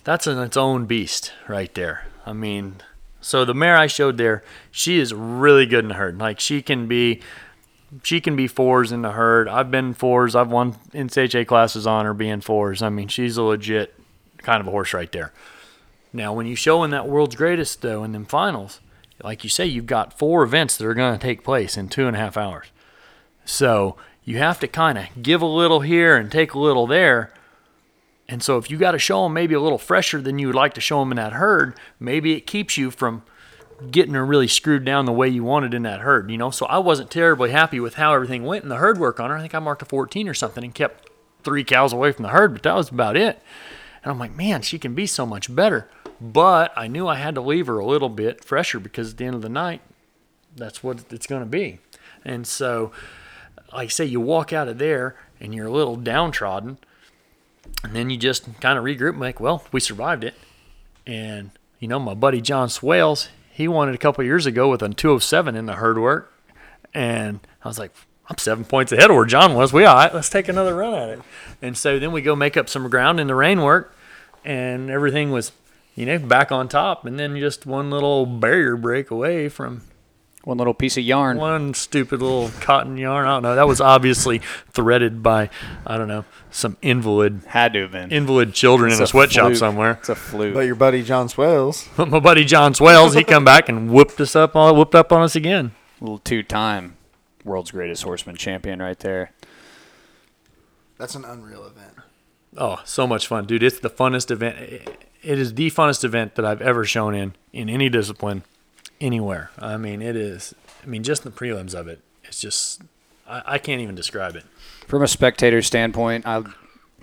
[0.04, 2.06] that's in its own beast right there.
[2.24, 2.76] I mean,
[3.22, 6.20] so the mare I showed there, she is really good in the herd.
[6.20, 7.24] Like she can be
[8.04, 9.48] she can be fours in the herd.
[9.48, 10.36] I've been fours.
[10.36, 12.84] I've won NCHA classes on her being fours.
[12.84, 13.96] I mean, she's a legit
[14.38, 15.34] kind of a horse right there.
[16.14, 18.80] Now, when you show in that world's greatest though in them finals,
[19.24, 22.06] like you say, you've got four events that are going to take place in two
[22.06, 22.68] and a half hours.
[23.44, 27.32] So you have to kind of give a little here and take a little there.
[28.28, 30.56] And so if you got to show them maybe a little fresher than you would
[30.56, 33.24] like to show them in that herd, maybe it keeps you from
[33.92, 36.50] getting her really screwed down the way you wanted in that herd, you know?
[36.50, 39.38] So I wasn't terribly happy with how everything went in the herd work on her.
[39.38, 41.10] I think I marked a 14 or something and kept
[41.44, 43.42] three cows away from the herd, but that was about it.
[44.04, 45.88] And I'm like, man, she can be so much better.
[46.20, 49.26] But I knew I had to leave her a little bit fresher because at the
[49.26, 49.82] end of the night,
[50.56, 51.80] that's what it's going to be.
[52.24, 52.92] And so,
[53.74, 56.78] like I say, you walk out of there and you're a little downtrodden.
[57.84, 60.34] And then you just kind of regroup and like, well, we survived it.
[61.06, 64.82] And, you know, my buddy John Swales, he won it a couple years ago with
[64.82, 66.34] a 207 in the herd work.
[66.94, 67.92] And I was like,
[68.28, 69.72] I'm seven points ahead of where John was.
[69.72, 71.22] We all right, let's take another run at it.
[71.62, 73.96] And so then we go make up some ground in the rein work,
[74.44, 75.52] and everything was
[75.96, 79.82] you know, back on top, and then just one little barrier break away from
[80.46, 81.38] one little piece of yarn.
[81.38, 83.28] One stupid little cotton yarn.
[83.28, 83.56] I don't know.
[83.56, 84.40] That was obviously
[84.72, 85.50] threaded by,
[85.86, 87.42] I don't know, some invalid.
[87.48, 88.12] Had to have been.
[88.12, 89.58] Invalid children It's in a, a sweatshop fluke.
[89.58, 89.92] somewhere.
[90.00, 90.54] It's a fluke.
[90.54, 94.36] But your buddy John Swales, My buddy John Swales, he come back and whooped us
[94.36, 95.72] up, on, whooped up on us again.
[96.00, 96.96] little two-time
[97.44, 99.32] world's greatest horseman champion right there.
[100.98, 101.94] that's an unreal event.
[102.58, 103.64] Oh, so much fun, dude!
[103.64, 104.58] It's the funnest event.
[105.22, 108.44] It is the funnest event that I've ever shown in in any discipline,
[109.06, 109.52] anywhere.
[109.60, 110.56] I mean, it is.
[110.84, 112.02] I mean, just the prelims of it.
[112.24, 112.82] It's just.
[113.28, 114.44] I, I can't even describe it.
[114.88, 116.44] From a spectator standpoint, I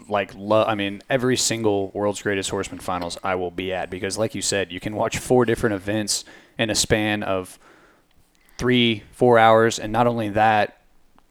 [0.08, 0.68] like love.
[0.68, 4.42] I mean, every single world's greatest horseman finals I will be at because, like you
[4.42, 6.24] said, you can watch four different events
[6.58, 7.58] in a span of
[8.58, 10.82] three, four hours, and not only that,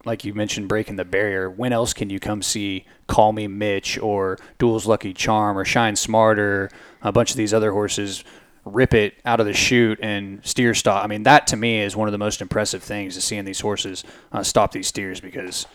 [0.04, 1.50] like you mentioned, breaking the barrier.
[1.50, 5.96] When else can you come see Call Me Mitch or Duel's Lucky Charm or Shine
[5.96, 8.24] Smarter, a bunch of these other horses
[8.66, 11.04] rip it out of the chute and steer stop?
[11.04, 13.60] I mean, that to me is one of the most impressive things is seeing these
[13.60, 15.66] horses uh, stop these steers because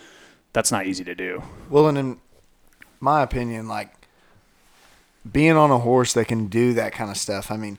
[0.52, 1.42] that's not easy to do.
[1.68, 2.20] Well, and in
[3.00, 3.92] my opinion, like
[5.30, 7.50] being on a horse that can do that kind of stuff.
[7.50, 7.78] I mean,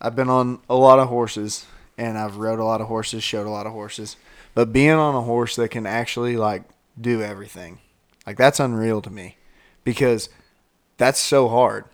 [0.00, 1.66] I've been on a lot of horses
[1.98, 4.16] and I've rode a lot of horses, showed a lot of horses,
[4.54, 6.62] but being on a horse that can actually like
[6.98, 7.78] do everything,
[8.26, 9.36] like that's unreal to me
[9.84, 10.30] because
[10.96, 11.84] that's so hard.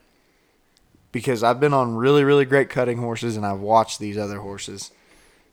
[1.16, 4.90] Because I've been on really, really great cutting horses and I've watched these other horses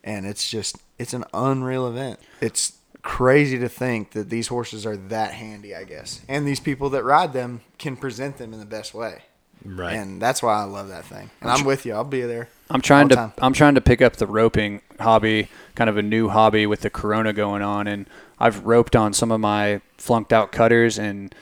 [0.03, 2.19] and it's just it's an unreal event.
[2.41, 6.89] It's crazy to think that these horses are that handy, I guess, and these people
[6.89, 9.21] that ride them can present them in the best way.
[9.63, 9.93] Right.
[9.93, 11.29] And that's why I love that thing.
[11.39, 11.93] And I'm with you.
[11.93, 12.49] I'll be there.
[12.69, 13.31] I'm trying to time.
[13.37, 16.89] I'm trying to pick up the roping hobby, kind of a new hobby with the
[16.89, 18.05] corona going on and
[18.37, 21.33] I've roped on some of my flunked out cutters and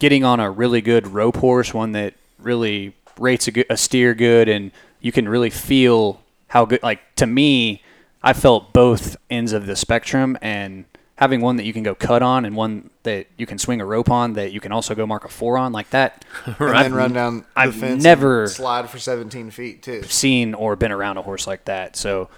[0.00, 4.14] getting on a really good rope horse, one that really rates a, good, a steer
[4.14, 7.82] good and you can really feel how good like to me
[8.22, 10.84] I felt both ends of the spectrum and
[11.16, 13.84] having one that you can go cut on and one that you can swing a
[13.86, 16.94] rope on that you can also go mark a four on like that And then
[16.94, 17.92] run down the I've fence.
[17.92, 20.02] and never- slide for 17 feet too.
[20.04, 21.96] seen or been around a horse like that.
[21.96, 22.28] So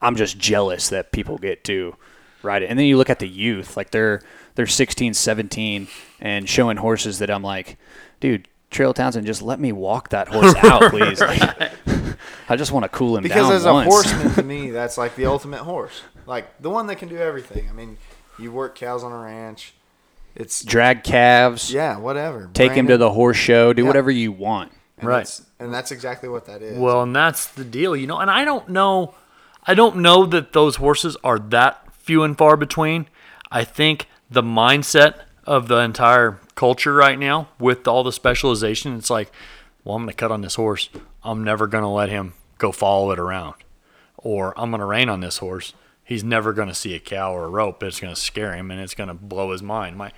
[0.00, 1.94] I'm just jealous that people get to
[2.42, 2.70] ride it.
[2.70, 4.20] And then you look at the youth, like they're
[4.54, 5.88] they're 16, 17
[6.20, 7.78] and showing horses that I'm like,
[8.20, 11.20] dude, Trail Townsend, just let me walk that horse out, please.
[11.20, 11.40] Like,
[12.48, 13.86] I just want to cool him Because down Because as once.
[13.86, 16.02] a horseman, to me, that's like the ultimate horse.
[16.26, 17.68] Like the one that can do everything.
[17.68, 17.96] I mean,
[18.38, 19.74] you work cows on a ranch.
[20.34, 22.48] It's Drag calves, yeah, whatever.
[22.54, 23.88] take him to the horse show, do Yeah.
[23.88, 24.72] whatever you want.
[24.98, 25.16] And Right.
[25.18, 26.78] that's- and that's exactly what that is.
[26.78, 28.18] Well, and that's the deal, you know.
[28.18, 29.14] And I don't know,
[29.66, 33.06] I don't know that those horses are that few and far between.
[33.50, 35.14] I think the mindset
[35.46, 39.30] of the entire culture right now, with all the specialization, it's like,
[39.84, 40.88] well, I'm going to cut on this horse.
[41.24, 43.54] I'm never going to let him go follow it around,
[44.16, 45.74] or I'm going to rein on this horse.
[46.04, 47.82] He's never going to see a cow or a rope.
[47.82, 49.96] It's going to scare him, and it's going to blow his mind.
[49.96, 50.12] My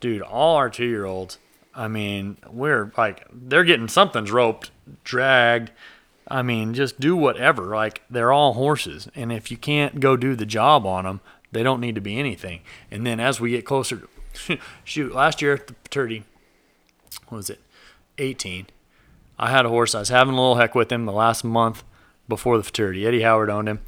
[0.00, 1.38] dude, all our two year olds,
[1.74, 4.70] I mean, we're like, they're getting something's roped,
[5.04, 5.70] dragged.
[6.26, 7.74] I mean, just do whatever.
[7.74, 9.08] Like, they're all horses.
[9.14, 11.20] And if you can't go do the job on them,
[11.52, 12.60] they don't need to be anything.
[12.90, 14.08] And then as we get closer,
[14.84, 16.24] shoot, last year at the Paterti,
[17.28, 17.60] what was it,
[18.18, 18.66] 18,
[19.38, 19.94] I had a horse.
[19.94, 21.84] I was having a little heck with him the last month
[22.28, 23.06] before the Futurity.
[23.06, 23.80] Eddie Howard owned him.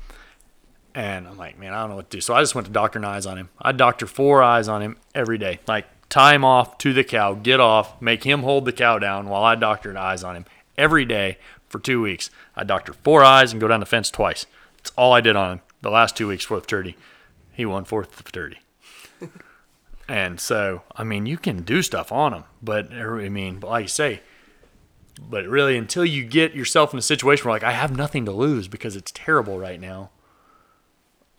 [0.95, 2.21] And I'm like, man, I don't know what to do.
[2.21, 3.49] So I just went to doctor eyes on him.
[3.61, 5.61] I doctor four eyes on him every day.
[5.67, 9.45] Like time off to the cow, get off, make him hold the cow down while
[9.45, 10.45] I doctored eyes on him
[10.77, 12.31] every day for two weeks.
[12.57, 14.47] I doctor four eyes and go down the fence twice.
[14.79, 16.97] That's all I did on him the last two weeks for the Futurity.
[17.53, 18.59] He won fourth the Futurity.
[20.11, 23.83] And so, I mean, you can do stuff on them, but er, I mean, like
[23.83, 24.20] you say,
[25.20, 28.33] but really until you get yourself in a situation where like I have nothing to
[28.33, 30.11] lose because it's terrible right now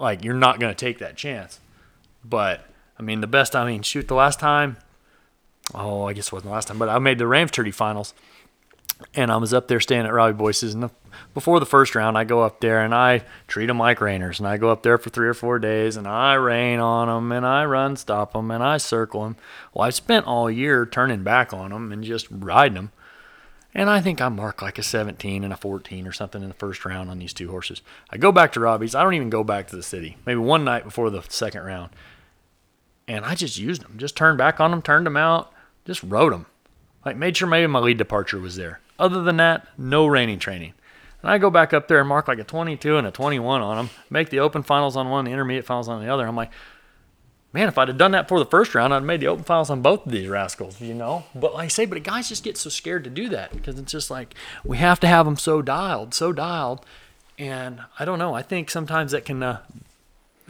[0.01, 1.60] like you're not going to take that chance.
[2.25, 3.55] But I mean, the best.
[3.55, 4.77] I mean, shoot, the last time.
[5.73, 8.13] Oh, I guess it wasn't the last time, but I made the Rams 30 finals,
[9.13, 10.73] and I was up there staying at Robbie Boyce's.
[10.73, 10.91] And the,
[11.33, 14.47] before the first round, I go up there and I treat them like reiners, and
[14.47, 17.45] I go up there for three or four days, and I rein on them, and
[17.45, 19.35] I run stop them, and I circle them.
[19.73, 22.91] Well, I spent all year turning back on them and just riding them.
[23.73, 26.53] And I think I marked like a 17 and a 14 or something in the
[26.53, 27.81] first round on these two horses.
[28.09, 28.95] I go back to Robbie's.
[28.95, 30.17] I don't even go back to the city.
[30.25, 31.91] Maybe one night before the second round.
[33.07, 33.97] And I just used them.
[33.97, 35.53] Just turned back on them, turned them out,
[35.85, 36.47] just rode them.
[37.05, 38.79] Like made sure maybe my lead departure was there.
[39.01, 40.73] Other than that, no reining training.
[41.23, 43.77] And I go back up there and mark like a 22 and a 21 on
[43.77, 46.27] them, make the open finals on one, the intermediate finals on the other.
[46.27, 46.51] I'm like,
[47.51, 49.43] man, if I'd have done that for the first round, I'd have made the open
[49.43, 51.25] finals on both of these rascals, you know?
[51.33, 53.91] But like I say, but guys just get so scared to do that because it's
[53.91, 56.85] just like we have to have them so dialed, so dialed.
[57.39, 58.35] And I don't know.
[58.35, 59.61] I think sometimes that can uh,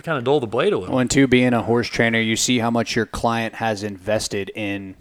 [0.04, 0.96] kind of dull the blade a little.
[0.96, 4.52] Well, and two, being a horse trainer, you see how much your client has invested
[4.56, 4.96] in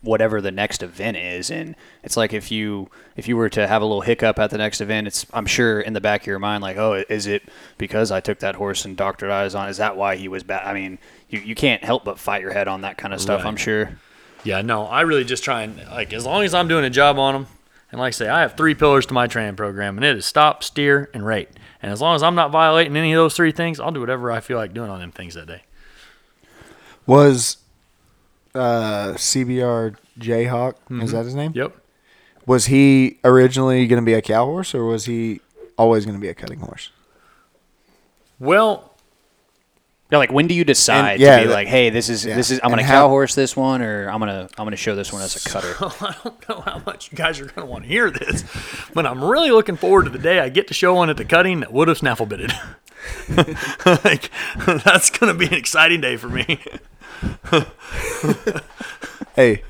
[0.00, 3.82] whatever the next event is, and it's like if you if you were to have
[3.82, 6.38] a little hiccup at the next event, it's I'm sure in the back of your
[6.38, 7.42] mind like, oh, is it
[7.78, 9.68] because I took that horse and doctored eyes on?
[9.68, 10.64] Is that why he was bad?
[10.64, 13.42] I mean, you you can't help but fight your head on that kind of stuff.
[13.42, 13.48] Right.
[13.48, 13.98] I'm sure.
[14.44, 17.18] Yeah, no, I really just try and like as long as I'm doing a job
[17.18, 17.46] on them,
[17.90, 20.26] and like I say, I have three pillars to my training program, and it is
[20.26, 21.48] stop, steer, and rate.
[21.82, 24.30] And as long as I'm not violating any of those three things, I'll do whatever
[24.30, 25.62] I feel like doing on them things that day.
[27.06, 27.58] was
[28.58, 30.74] uh, CBR Jayhawk?
[31.02, 31.52] Is that his name?
[31.54, 31.76] Yep.
[32.46, 35.40] Was he originally going to be a cow horse, or was he
[35.76, 36.90] always going to be a cutting horse?
[38.38, 38.94] Well,
[40.10, 42.24] Yeah, like when do you decide And- yeah, to be that- like, hey, this is
[42.24, 42.34] yeah.
[42.36, 44.94] this is I'm gonna how- cow horse this one, or I'm gonna I'm gonna show
[44.94, 45.74] this one as a cutter.
[45.80, 48.42] I don't know how much you guys are going to want to hear this,
[48.94, 51.26] but I'm really looking forward to the day I get to show one at the
[51.26, 52.52] cutting that would have snaffle bitted.
[54.04, 54.30] like
[54.66, 56.58] that's going to be an exciting day for me.
[59.34, 59.62] Hey,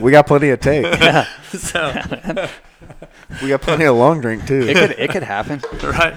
[0.00, 0.84] we got plenty of take.
[1.52, 1.92] so,
[3.42, 4.66] We got plenty of long drink too.
[4.68, 5.62] It could it could happen.
[5.82, 6.14] right?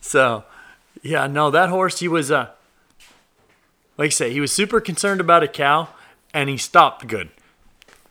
[0.00, 0.44] So,
[1.02, 2.48] yeah, no, that horse, he was, uh,
[3.96, 5.88] like I say, he was super concerned about a cow,
[6.34, 7.30] and he stopped good,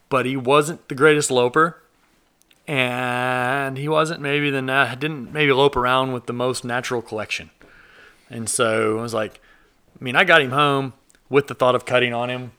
[0.07, 1.81] but he wasn't the greatest loper,
[2.67, 7.49] and he wasn't maybe the na- didn't maybe lope around with the most natural collection,
[8.29, 9.41] and so I was like,
[9.99, 10.93] I mean, I got him home
[11.29, 12.51] with the thought of cutting on him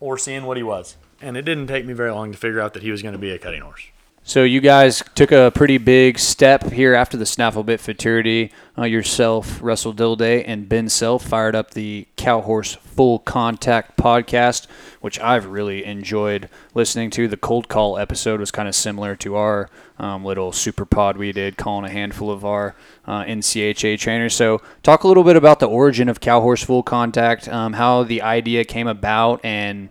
[0.00, 2.74] or seeing what he was, and it didn't take me very long to figure out
[2.74, 3.88] that he was going to be a cutting horse.
[4.28, 8.50] So you guys took a pretty big step here after the Snaffle Bit Futurity.
[8.76, 14.66] Uh, yourself, Russell Dilday, and Ben Self fired up the Cow Horse Full Contact podcast,
[15.00, 17.28] which I've really enjoyed listening to.
[17.28, 19.70] The cold call episode was kind of similar to our
[20.00, 22.74] um, little super pod we did, calling a handful of our
[23.06, 24.34] uh, NCHA trainers.
[24.34, 28.02] So talk a little bit about the origin of Cow Horse Full Contact, um, how
[28.02, 29.90] the idea came about, and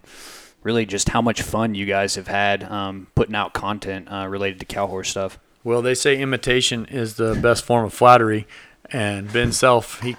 [0.65, 4.59] really just how much fun you guys have had um, putting out content uh, related
[4.59, 5.37] to cow horse stuff.
[5.63, 8.47] Well, they say imitation is the best form of flattery,
[8.89, 10.17] and Ben Self, he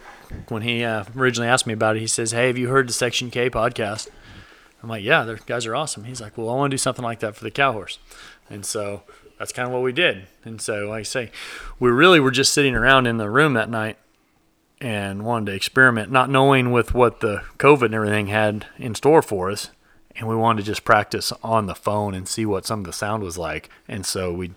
[0.49, 2.93] when he uh, originally asked me about it, he says, "Hey, have you heard the
[2.93, 4.09] Section K podcast?"
[4.83, 7.05] I'm like, "Yeah, the guys are awesome." He's like, "Well, I want to do something
[7.05, 7.99] like that for the cow horse,"
[8.49, 9.03] and so
[9.39, 10.27] that's kind of what we did.
[10.45, 11.31] And so, like I say,
[11.79, 13.99] we really were just sitting around in the room that night
[14.81, 19.23] and wanted to experiment, not knowing with what the COVID and everything had in store
[19.23, 19.71] for us.
[20.19, 22.93] And we wanted to just practice on the phone and see what some of the
[22.93, 23.69] sound was like.
[23.89, 24.53] And so we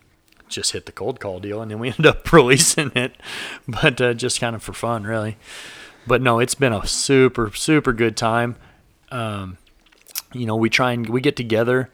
[0.50, 3.16] just hit the cold call deal, and then we ended up releasing it,
[3.68, 5.38] but uh, just kind of for fun, really.
[6.08, 8.56] But no, it's been a super super good time.
[9.12, 9.58] Um,
[10.34, 11.90] you know, we try and we get together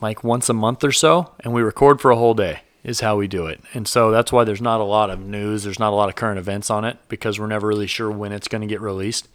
[0.00, 2.60] like once a month or so, and we record for a whole day.
[2.82, 5.64] Is how we do it, and so that's why there's not a lot of news.
[5.64, 8.32] There's not a lot of current events on it because we're never really sure when
[8.32, 9.28] it's going to get released.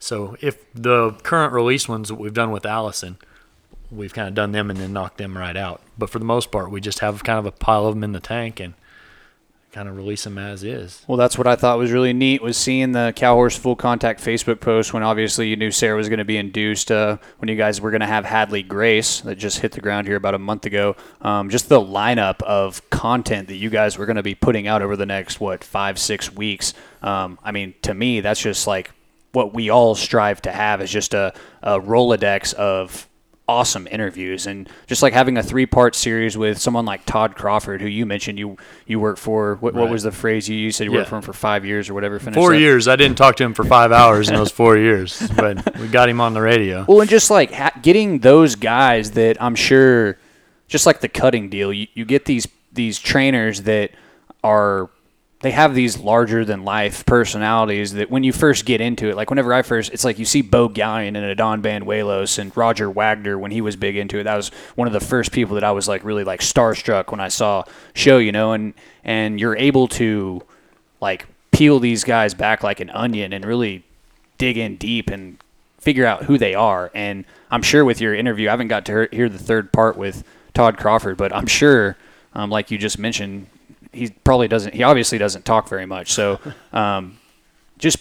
[0.00, 3.18] So if the current release ones that we've done with Allison,
[3.90, 5.82] we've kind of done them and then knocked them right out.
[5.96, 8.12] But for the most part, we just have kind of a pile of them in
[8.12, 8.74] the tank and
[9.72, 11.04] kind of release them as is.
[11.06, 14.60] Well, that's what I thought was really neat was seeing the Cowhorse Full Contact Facebook
[14.60, 17.80] post when obviously you knew Sarah was going to be induced uh, when you guys
[17.80, 20.66] were going to have Hadley Grace that just hit the ground here about a month
[20.66, 20.96] ago.
[21.20, 24.82] Um, just the lineup of content that you guys were going to be putting out
[24.82, 26.74] over the next what five six weeks.
[27.02, 28.90] Um, I mean, to me, that's just like
[29.32, 33.06] what we all strive to have is just a, a Rolodex of
[33.48, 37.80] awesome interviews and just like having a three part series with someone like Todd Crawford,
[37.80, 38.56] who you mentioned you
[38.86, 39.56] you worked for.
[39.56, 39.80] What, Right.
[39.82, 40.76] what was the phrase you used?
[40.78, 40.98] Said you Yeah.
[40.98, 42.18] worked for him for five years or whatever.
[42.20, 42.58] Four that.
[42.60, 42.86] years.
[42.86, 46.08] I didn't talk to him for five hours in those four years, but we got
[46.08, 46.84] him on the radio.
[46.86, 50.16] Well, and just like ha- getting those guys that I'm sure,
[50.68, 53.90] just like the cutting deal, you, you get these these trainers that
[54.44, 54.90] are
[55.40, 59.30] they have these larger than life personalities that when you first get into it, like
[59.30, 63.38] whenever I first, it's like you see Beau Galyean and Adan Banuelos and Roger Wagner
[63.38, 64.24] when he was big into it.
[64.24, 67.20] That was one of the first people that I was like really like starstruck when
[67.20, 67.64] I saw
[67.94, 70.42] show, you know, and and you're able to
[71.00, 73.82] like peel these guys back like an onion and really
[74.36, 75.42] dig in deep and
[75.78, 76.90] figure out who they are.
[76.94, 80.22] And I'm sure with your interview, I haven't got to hear the third part with
[80.52, 81.96] Todd Crawford, but I'm sure,
[82.34, 83.46] um, like you just mentioned,
[83.92, 84.74] he probably doesn't.
[84.74, 86.12] He obviously doesn't talk very much.
[86.12, 86.40] So,
[86.72, 87.18] um,
[87.78, 87.98] just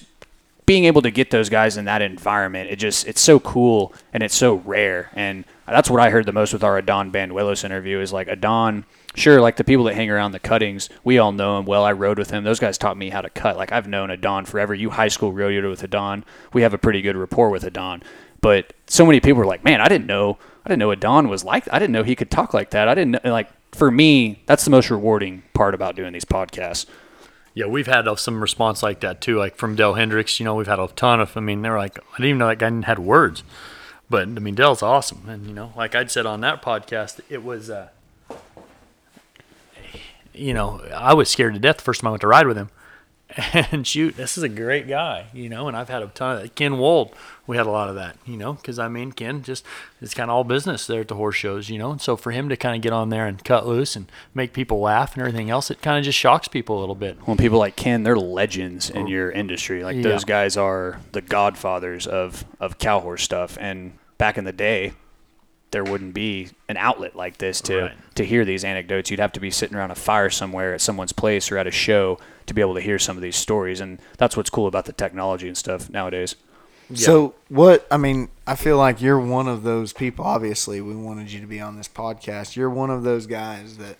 [0.66, 4.22] being able to get those guys in that environment, it just it's so cool and
[4.22, 5.10] it's so rare.
[5.14, 8.86] And that's what I heard the most with our Adan Banuelos interview is like Adan.
[9.16, 11.84] Sure, like the people that hang around the cuttings, we all know him well.
[11.84, 12.44] I rode with him.
[12.44, 13.58] Those guys taught me how to cut.
[13.58, 14.76] Like I've known Adan forever.
[14.76, 16.24] You high school rodeoed with Adan.
[16.54, 18.04] We have a pretty good rapport with Adan.
[18.40, 20.38] But so many people were like, "Man, I didn't know.
[20.64, 21.68] I didn't know Adan was like.
[21.74, 22.88] I didn't know he could talk like that.
[22.88, 26.86] I didn't know, like." For me, that's the most rewarding part about doing these podcasts.
[27.54, 30.40] Yeah, we've had some response like that too, like from Dell Hendricks.
[30.40, 31.36] You know, we've had a ton of.
[31.36, 33.44] I mean, they're like, I didn't even know that guy had words,
[34.10, 37.44] but I mean, Dell's awesome, and you know, like I'd said on that podcast, it
[37.44, 37.90] was, uh,
[40.34, 42.58] you know, I was scared to death the first time I went to ride with
[42.58, 42.70] him,
[43.72, 46.42] and shoot, this is a great guy, you know, and I've had a ton of
[46.42, 46.56] that.
[46.56, 47.14] Ken Wold,
[47.46, 49.64] we had a lot of that, you know, because I mean, Ken just
[50.02, 52.32] it's kind of all business there at the horse shows, you know, and so for
[52.32, 55.22] him to kind of get on there and cut loose and make people laugh and
[55.22, 57.18] everything else, it kind of just shocks people a little bit.
[57.26, 59.08] when people like Ken, they're legends in oh.
[59.08, 59.84] your industry.
[59.84, 60.04] Like Yeah.
[60.04, 63.58] those guys are the godfathers of of cow horse stuff.
[63.62, 64.94] And back in the day,
[65.72, 68.16] there wouldn't be an outlet like this to Right.
[68.16, 69.10] to hear these anecdotes.
[69.12, 71.72] You'd have to be sitting around a fire somewhere at someone's place or at a
[71.72, 72.18] show
[72.48, 73.80] to be able to hear some of these stories.
[73.80, 76.36] And that's what's cool about the technology and stuff nowadays.
[76.96, 77.86] So what?
[77.92, 80.26] I mean, I feel like you're one of those people.
[80.26, 82.56] Obviously, we wanted you to be on this podcast.
[82.56, 83.98] You're one of those guys that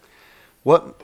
[0.64, 1.00] what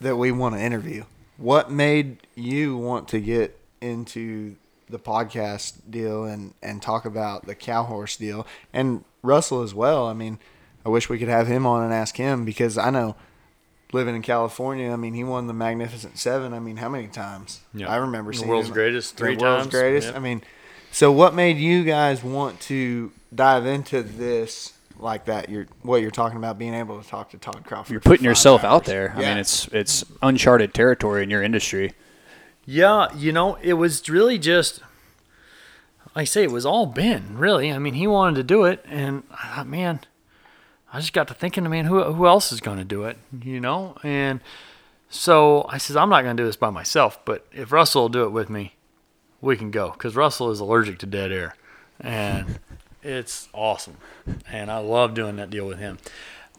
[0.00, 1.04] that we want to interview.
[1.36, 4.56] What made you want to get into
[4.90, 10.06] the podcast deal and and talk about the cow horse deal and Russell as well?
[10.06, 10.38] I mean,
[10.84, 13.16] I wish we could have him on and ask him because I know
[13.92, 14.90] living in California.
[14.92, 16.52] I mean, he won the Magnificent Seven.
[16.52, 17.60] I mean, how many times?
[17.74, 17.88] Yeah.
[17.90, 18.74] I remember seeing The seeing world's him.
[18.74, 19.74] greatest The three world's times.
[19.74, 20.06] greatest.
[20.08, 20.16] Yep.
[20.16, 20.42] I mean,
[20.90, 25.48] so what made you guys want to dive into this like that?
[25.48, 27.92] You're what you're talking about being able to talk to Todd Crawford.
[27.92, 28.86] You're putting five yourself out hours.
[28.86, 29.12] there.
[29.16, 31.92] I mean, it's it's uncharted territory in your industry.
[32.70, 34.82] Yeah, you know, it was really just,
[36.18, 37.72] like I say, it was all Ben, really.
[37.72, 40.00] I mean, he wanted to do it, and I thought, man,
[40.92, 43.60] I just got to thinking, man, who, who else is going to do it, you
[43.60, 43.94] know?
[44.02, 44.40] And
[45.08, 48.08] so I says, I'm not going to do this by myself, but if Russell will
[48.08, 48.74] do it with me,
[49.40, 51.54] we can go, because Russell is allergic to dead air,
[52.00, 52.58] and
[53.04, 53.98] it's awesome,
[54.50, 55.98] and I love doing that deal with him.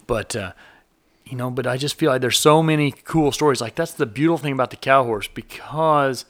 [0.06, 0.52] But, uh,
[1.26, 3.60] you know, but I just feel like there's so many cool stories.
[3.60, 6.24] Like that's the beautiful thing about the cow horse because,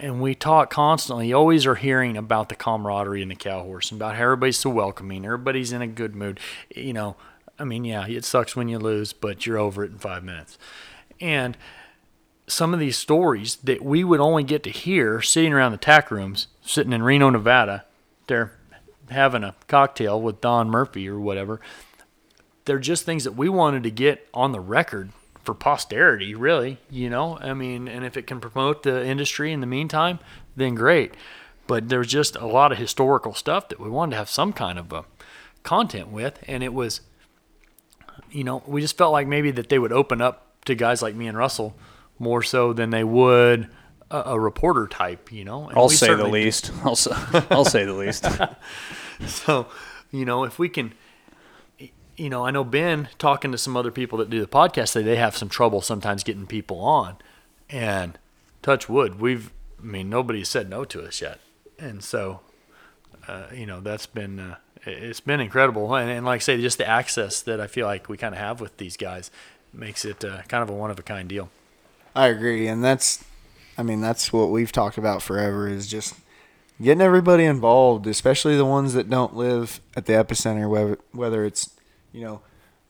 [0.00, 1.28] and we talk constantly.
[1.28, 4.58] You always are hearing about the camaraderie in the cow horse and about how everybody's
[4.58, 5.24] so welcoming.
[5.24, 6.40] Everybody's in a good mood.
[6.74, 7.16] You know,
[7.58, 10.58] I mean, yeah, it sucks when you lose, but you're over it in five minutes.
[11.20, 11.56] And
[12.46, 16.10] some of these stories that we would only get to hear sitting around the tack
[16.10, 17.84] rooms, sitting in Reno, Nevada,
[18.26, 18.52] they're
[19.10, 21.60] having a cocktail with Don Murphy or whatever
[22.68, 25.10] they're just things that we wanted to get on the record
[25.48, 26.76] for posterity, really.
[26.90, 30.18] You know, I mean, and if it can promote the industry in the meantime,
[30.56, 31.14] then great.
[31.66, 34.52] but there was just a lot of historical stuff that we wanted to have some
[34.52, 35.06] kind of a
[35.62, 37.00] content with, and it was,
[38.30, 41.14] you know, we just felt like maybe that they would open up to guys like
[41.14, 41.74] me and Russell
[42.18, 43.70] more so than they would
[44.10, 45.70] a, a reporter type, you know.
[45.70, 46.70] And I'll say the least.
[46.84, 46.98] I'll
[47.50, 48.26] I'll say the least.
[49.26, 49.66] So,
[50.12, 50.92] you know, if we can,
[52.18, 55.02] you know, I know Ben talking to some other people that do the podcast, they
[55.02, 57.16] they have some trouble sometimes getting people on,
[57.70, 58.18] and
[58.62, 59.50] touch wood, we've,
[59.80, 61.38] I mean, nobody's said no to us yet,
[61.78, 62.40] and so,
[63.26, 66.60] uh, you know, that's been uh, it- it's been incredible, and, and like I say,
[66.60, 69.30] just the access that I feel like we kind of have with these guys
[69.72, 71.50] makes it uh, kind of a one of a kind deal.
[72.16, 73.24] I agree, and that's,
[73.76, 76.14] I mean, that's what we've talked about forever is just
[76.82, 81.70] getting everybody involved, especially the ones that don't live at the epicenter, whether whether it's,
[82.12, 82.40] you know,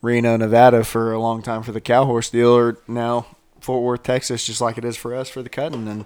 [0.00, 3.26] Reno, Nevada for a long time for the cow horse deal, or now
[3.60, 6.04] Fort Worth, Texas, just like it is for us for the cutting, and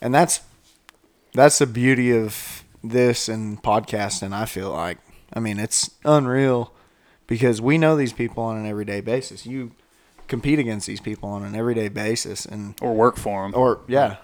[0.00, 0.40] and that's
[1.34, 4.32] that's the beauty of this and podcasting.
[4.32, 4.98] I feel like,
[5.32, 6.72] I mean, it's unreal
[7.26, 9.44] because we know these people on an everyday basis.
[9.44, 9.72] You
[10.28, 13.52] compete against these people on an everyday basis, and or work for them.
[13.54, 14.16] or yeah,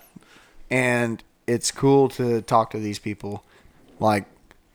[0.70, 3.44] and it's cool to talk to these people
[4.00, 4.24] like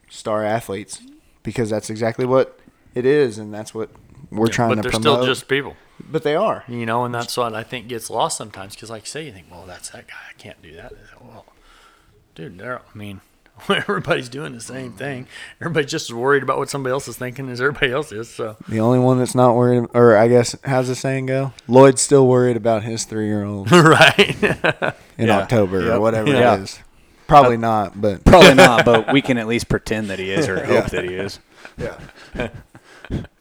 [0.09, 1.01] star athletes
[1.43, 2.59] because that's exactly what
[2.97, 3.89] it is, and that's what
[4.31, 4.91] we're trying to promote.
[4.91, 5.75] but they're still just people.
[6.09, 6.63] but they are.
[6.67, 9.31] You know, and that's what I think gets lost sometimes because, like you say, you
[9.31, 10.13] think, well, that's that guy.
[10.29, 10.93] I can't do that.
[11.21, 11.45] Well,
[12.35, 13.21] dude, they're, I mean,
[13.69, 15.27] everybody's doing the same thing.
[15.61, 18.29] Everybody's just as worried about what somebody else is thinking as everybody else is.
[18.29, 21.53] So, The only one that's not worried, or I guess, how's the saying go?
[21.67, 24.43] Lloyd's still worried about his three-year-old right.
[25.17, 25.39] in Yeah.
[25.39, 25.93] October Yep.
[25.95, 26.55] or whatever Yeah.
[26.57, 26.79] it is.
[27.27, 30.47] Probably uh, not, but Probably not, but we can at least pretend that he is
[30.47, 31.39] or hope that he is.
[31.77, 32.49] yeah.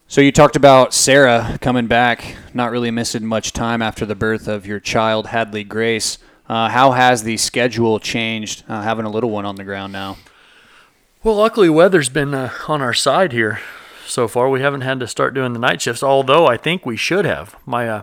[0.08, 4.46] So you talked about Sarah coming back, not really missing much time after the birth
[4.46, 6.18] of your child, Hadley Grace.
[6.48, 10.16] Uh, how has the schedule changed uh, having a little one on the ground now?
[11.24, 13.58] well, luckily, weather's been uh, on our side here
[14.06, 14.48] so far.
[14.48, 17.56] We haven't had to start doing the night shifts, although I think we should have.
[17.66, 18.02] My, uh,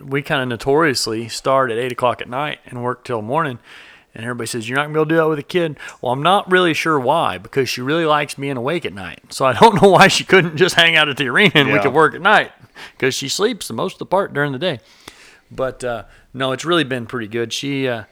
[0.00, 3.58] we kind of notoriously start at eight o'clock at night and work till morning.
[4.14, 5.78] And everybody says, You're not going to be able to do that with a kid.
[6.00, 9.20] Well, I'm not really sure why, because she really likes being awake at night.
[9.32, 11.78] So I don't know why she couldn't just hang out at the arena and we
[11.78, 12.52] could work at night,
[12.96, 14.80] because she sleeps the most of the part during the day.
[15.50, 17.52] But uh, no, it's really been pretty good.
[17.52, 18.04] She, uh,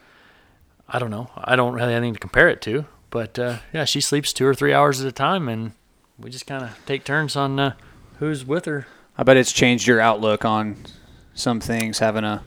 [0.89, 3.85] I don't know, I don't really have anything to compare it to, but uh, yeah,
[3.85, 5.73] she sleeps two or three hours at a time, and
[6.19, 7.75] we just kind of take turns on uh,
[8.19, 8.87] who's with her.
[9.17, 10.77] I bet it's changed your outlook on
[11.35, 12.45] some things having a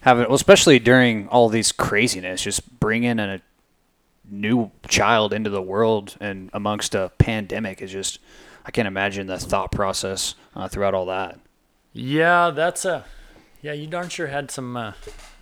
[0.00, 3.40] having well, especially during all these craziness, just bringing a
[4.30, 8.18] new child into the world and amongst a pandemic is just
[8.64, 11.40] I can't imagine the thought process uh, throughout all that.
[11.92, 13.04] Yeah, that's a.
[13.62, 14.92] Yeah, you darn sure had some uh,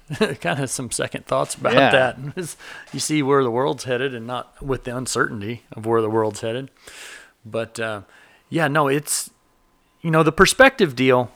[0.41, 1.91] kind of some second thoughts about Yeah.
[1.91, 2.57] that.
[2.93, 6.41] you see where the world's headed, and not with the uncertainty of where the world's
[6.41, 6.71] headed.
[7.45, 8.03] But uh,
[8.49, 9.31] yeah, no, it's
[10.01, 11.31] you know the perspective deal.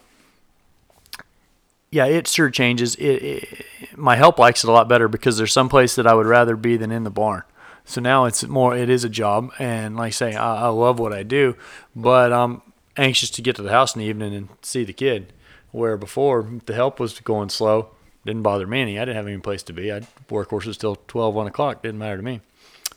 [1.93, 2.95] Yeah, it sure changes.
[2.97, 3.67] It, it
[3.97, 6.57] my help likes it a lot better because there's some place that I would rather
[6.57, 7.43] be than in the barn.
[7.85, 8.75] So now it's more.
[8.75, 11.55] It is a job, and like I say, I, I love what I do,
[11.95, 12.63] but I'm
[12.97, 15.33] anxious to get to the house in the evening and see the kid.
[15.71, 17.91] Where before the help was going slow,
[18.25, 18.99] didn't bother me any.
[18.99, 19.93] I didn't have any place to be.
[19.93, 21.83] I'd work horses till 12, 1 o'clock.
[21.83, 22.41] Didn't matter to me.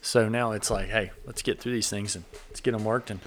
[0.02, 3.10] So now it's like, hey, let's get through these things and let's get them worked
[3.10, 3.22] and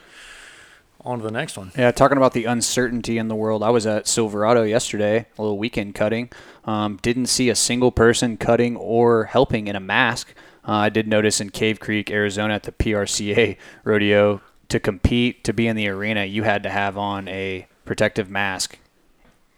[1.02, 1.72] on to the next one.
[1.76, 3.62] Yeah, talking about the uncertainty in the world.
[3.62, 6.30] I was at Silverado yesterday, a little weekend cutting.
[6.64, 10.34] Um, didn't see a single person cutting or helping in a mask.
[10.66, 15.52] Uh, I did notice in Cave Creek, Arizona, at the PRCA rodeo, to compete, to
[15.52, 18.78] be in the arena, you had to have on a protective mask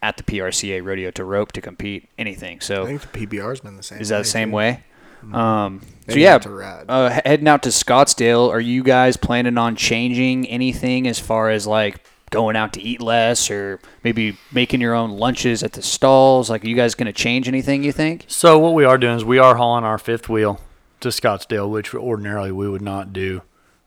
[0.02, 2.60] at the PRCA rodeo to rope to compete, anything.
[2.60, 4.00] So I think the PBR's been the same.
[4.00, 4.56] is that the same too.
[4.56, 4.84] way?
[5.32, 6.86] Um, so yeah, to ride.
[6.88, 8.48] uh, heading out to Scottsdale.
[8.50, 13.00] Are you guys planning on changing anything as far as like going out to eat
[13.00, 16.48] less, or maybe making your own lunches at the stalls?
[16.50, 17.82] Like, are you guys going to change anything?
[17.84, 18.24] You think?
[18.28, 20.60] So what we are doing is we are hauling our fifth wheel
[21.00, 23.42] to Scottsdale, which ordinarily we would not do.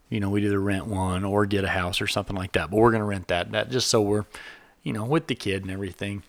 [0.09, 2.69] You know, we'd either rent one or get a house or something like that.
[2.69, 4.25] But we're going to rent that, that just so we're,
[4.83, 6.23] you know, with the kid and everything.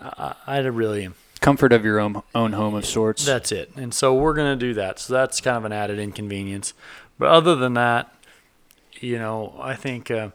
[0.00, 1.14] I, I I really am.
[1.42, 3.26] Comfort of your own own home of sorts.
[3.26, 3.70] That's it.
[3.76, 4.98] And so we're going to do that.
[4.98, 6.72] So that's kind of an added inconvenience.
[7.18, 8.14] But other than that,
[9.00, 10.30] you know, I think uh,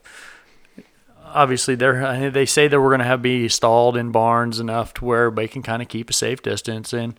[1.24, 5.06] obviously they're they say that we're going to have be stalled in barns enough to
[5.06, 6.94] where they can kind of keep a safe distance.
[6.94, 7.18] And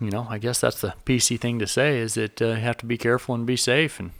[0.00, 2.78] you know, I guess that's the PC thing to say is that uh, you have
[2.78, 4.12] to be careful and be safe and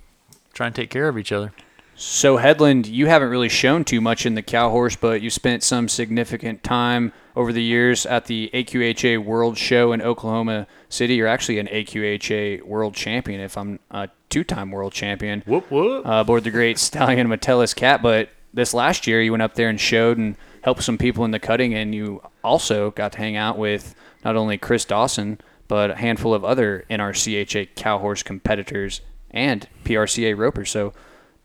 [0.53, 1.53] try and take care of each other.
[1.95, 5.63] So Headland, you haven't really shown too much in the cow horse, but you spent
[5.63, 11.15] some significant time over the years at the AQHA World Show in Oklahoma City.
[11.15, 15.43] You're actually an AQHA World Champion, if I'm a two-time World Champion.
[15.47, 16.07] Whoop whoop.
[16.07, 18.03] uh, aboard the great Stallion Metallic Cat.
[18.03, 21.31] But this last year, you went up there and showed and helped some people in
[21.31, 25.93] the cutting, and you also got to hang out with not only Chris Dawson, but
[25.93, 30.71] a handful of other NRCHA cowhorse competitors and PRCA ropers.
[30.71, 30.93] So,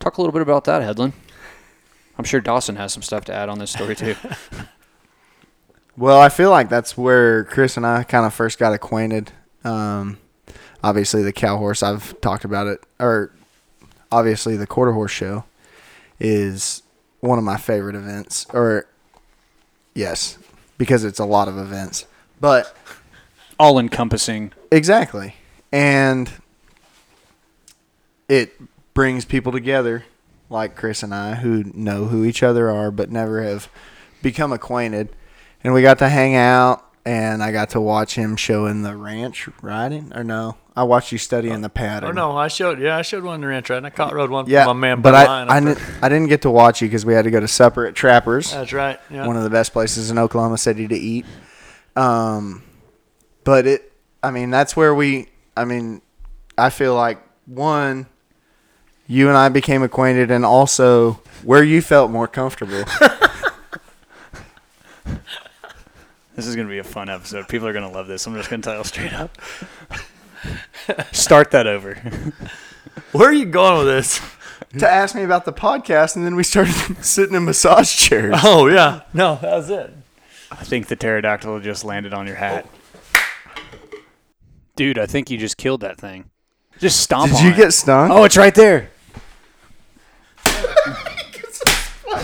[0.01, 1.13] talk a little bit about that, Headland.
[2.17, 4.15] I'm sure Dawson has some stuff to add on this story too.
[5.97, 9.31] Well, I feel like that's where Chris and I kind of first got acquainted.
[9.63, 10.17] Um,
[10.83, 13.31] obviously, the cow horse, I've talked about it, or
[14.11, 15.45] obviously, the quarter horse show
[16.19, 16.83] is
[17.21, 18.45] one of my favorite events.
[18.53, 18.87] Or,
[19.93, 20.37] yes,
[20.77, 22.05] because it's a lot of events.
[22.41, 22.75] But
[23.57, 24.51] All encompassing.
[24.71, 25.35] Exactly.
[25.71, 26.29] And
[28.27, 28.53] it
[28.93, 30.05] brings people together
[30.49, 33.69] like Chris and I who know who each other are but never have
[34.21, 35.09] become acquainted.
[35.65, 39.49] And we got to hang out and I got to watch him showing the ranch
[39.61, 40.57] riding or no.
[40.75, 42.09] I watched you studying the pattern.
[42.09, 44.29] Oh no, I showed yeah, I showed one in the ranch and I caught rode
[44.29, 45.01] one Yeah, my man.
[45.01, 45.79] but Bud I I, didn't.
[46.01, 48.51] I didn't get to watch you because we had to go to supper at Trappers
[48.51, 48.99] That's right.
[49.09, 49.25] Yeah.
[49.25, 51.25] one of the best places in Oklahoma City to eat.
[51.95, 52.61] Um,
[53.43, 53.91] but it,
[54.21, 56.01] I mean, that's where we, I mean,
[56.57, 58.07] I feel like one,
[59.07, 62.83] you and I became acquainted, and also where you felt more comfortable.
[66.35, 67.47] This is going to be a fun episode.
[67.47, 68.27] People are going to love this.
[68.27, 69.37] I'm just going to tell you straight up.
[71.13, 71.95] Start that over.
[73.13, 74.21] Where are you going with this?
[74.79, 76.73] to ask me about the podcast, and then we started
[77.03, 78.35] sitting in massage chairs.
[78.43, 79.93] Oh yeah, no, that was it.
[80.51, 82.67] I think the pterodactyl just landed on your hat.
[84.75, 86.29] Dude, I think you just killed that thing.
[86.79, 87.55] Just stomp Did on you it.
[87.55, 88.11] get stung?
[88.11, 88.89] Oh, it's right there.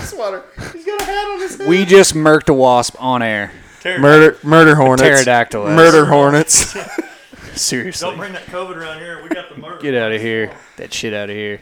[0.02, 1.68] He's got a hat on his head.
[1.68, 3.52] We just murked a wasp on air.
[3.86, 5.02] Murder, murder hornets.
[5.02, 5.68] pterodactyl.
[5.68, 6.76] Murder hornets.
[7.54, 8.08] Seriously.
[8.08, 9.22] Don't bring that COVID around here.
[9.24, 9.80] We got the murder.
[9.82, 10.54] Get out of here.
[10.78, 11.62] That shit out of here.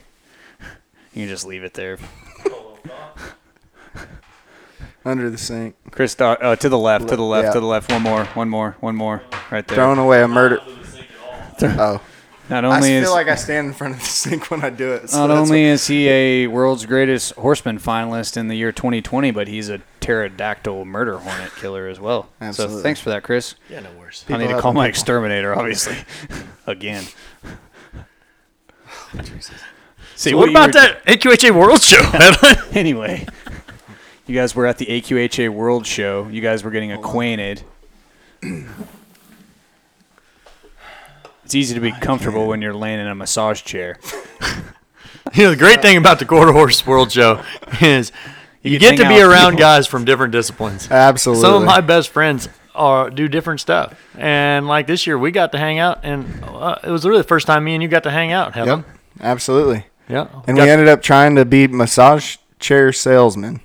[1.13, 1.97] You can just leave it there.
[5.05, 5.75] Under the sink.
[5.91, 7.53] Chris, Do- uh, to the left, to the left, Yeah.
[7.53, 7.89] to the left.
[7.91, 9.23] One more, one more, one more.
[9.49, 9.75] Right there.
[9.77, 10.59] Throwing away a murder.
[11.61, 12.01] Oh.
[12.49, 14.63] Not only I only feel is like I stand in front of the sink when
[14.63, 15.09] I do it.
[15.09, 19.47] so not only is he a world's greatest horseman finalist in the year 2020, but
[19.47, 22.29] he's a pterodactyl murder hornet killer as well.
[22.41, 22.77] Absolutely.
[22.77, 23.55] So thanks for that, Chris.
[23.69, 24.25] Yeah, no worse.
[24.29, 25.95] I need to call my people- exterminator, obviously,
[26.67, 27.03] again.
[27.45, 29.21] Oh,
[30.15, 32.01] See, So what you about were- that AQHA World Show?
[32.77, 33.25] Anyway,
[34.27, 36.27] you guys were at the AQHA World Show.
[36.29, 37.61] You guys were getting acquainted.
[41.49, 43.97] It's easy to be comfortable when you're laying in a massage chair.
[45.33, 47.41] you know, the great thing about the Quarter Horse World Show
[47.81, 48.11] is
[48.61, 49.61] you, can get to be around people.
[49.61, 50.91] guys from different disciplines.
[50.91, 51.41] Absolutely.
[51.41, 55.51] Some of my best friends are do different stuff, and like this year, we got
[55.53, 58.03] to hang out, and uh, it was really the first time me and you got
[58.03, 58.53] to hang out.
[58.53, 58.85] Helen.
[58.85, 58.97] Yep.
[59.21, 59.87] Absolutely.
[60.07, 60.27] Yeah.
[60.45, 63.59] And Got- we ended up trying to be massage chair salesmen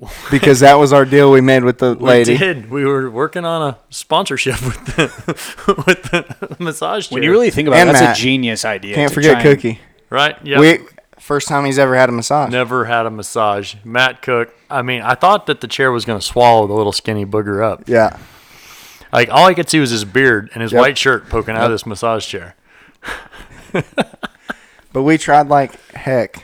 [0.30, 2.32] because that was our deal we made with the lady.
[2.32, 2.38] we lady.
[2.38, 2.70] did.
[2.70, 7.16] We were working on a sponsorship with the with the massage chair.
[7.16, 8.18] When you really think about And it, that's Matt.
[8.18, 8.94] a genius idea.
[8.94, 9.80] Can't forget try and- Cookie.
[10.08, 10.36] right?
[10.42, 10.58] Yeah.
[10.60, 10.78] We
[11.18, 12.50] first time he's ever had a massage.
[12.50, 13.74] Never had a massage.
[13.84, 14.54] Matt Cook.
[14.70, 17.62] I mean, I thought that the chair was going to swallow the little skinny booger
[17.62, 17.86] up.
[17.88, 18.18] Yeah.
[19.12, 20.80] Like all I could see was his beard and his Yep.
[20.80, 22.54] white shirt poking out of this massage chair.
[24.92, 26.42] But we tried like heck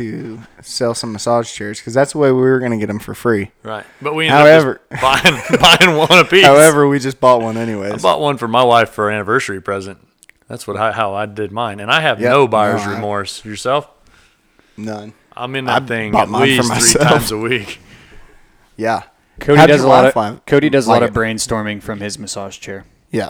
[0.00, 2.98] to sell some massage chairs because that's the way we were going to get them
[2.98, 3.50] for free.
[3.62, 3.84] Right.
[4.02, 5.02] But we ended However- up just
[5.58, 6.44] buying buying one apiece.
[6.46, 7.92] However, we just bought one anyways.
[7.92, 9.98] I bought one for my wife for her anniversary present.
[10.48, 12.30] That's what I, how I did mine, and I have Yep.
[12.30, 13.44] no buyer's No, I- remorse.
[13.44, 13.88] Yourself?
[14.76, 15.12] None.
[15.36, 17.78] I'm in I that thing bought at mine for least three times a week.
[18.76, 19.02] Yeah.
[19.40, 21.18] Cody How'd does a lot of like- Cody does a like lot of it?
[21.18, 22.84] brainstorming from his massage chair.
[23.10, 23.28] Yeah.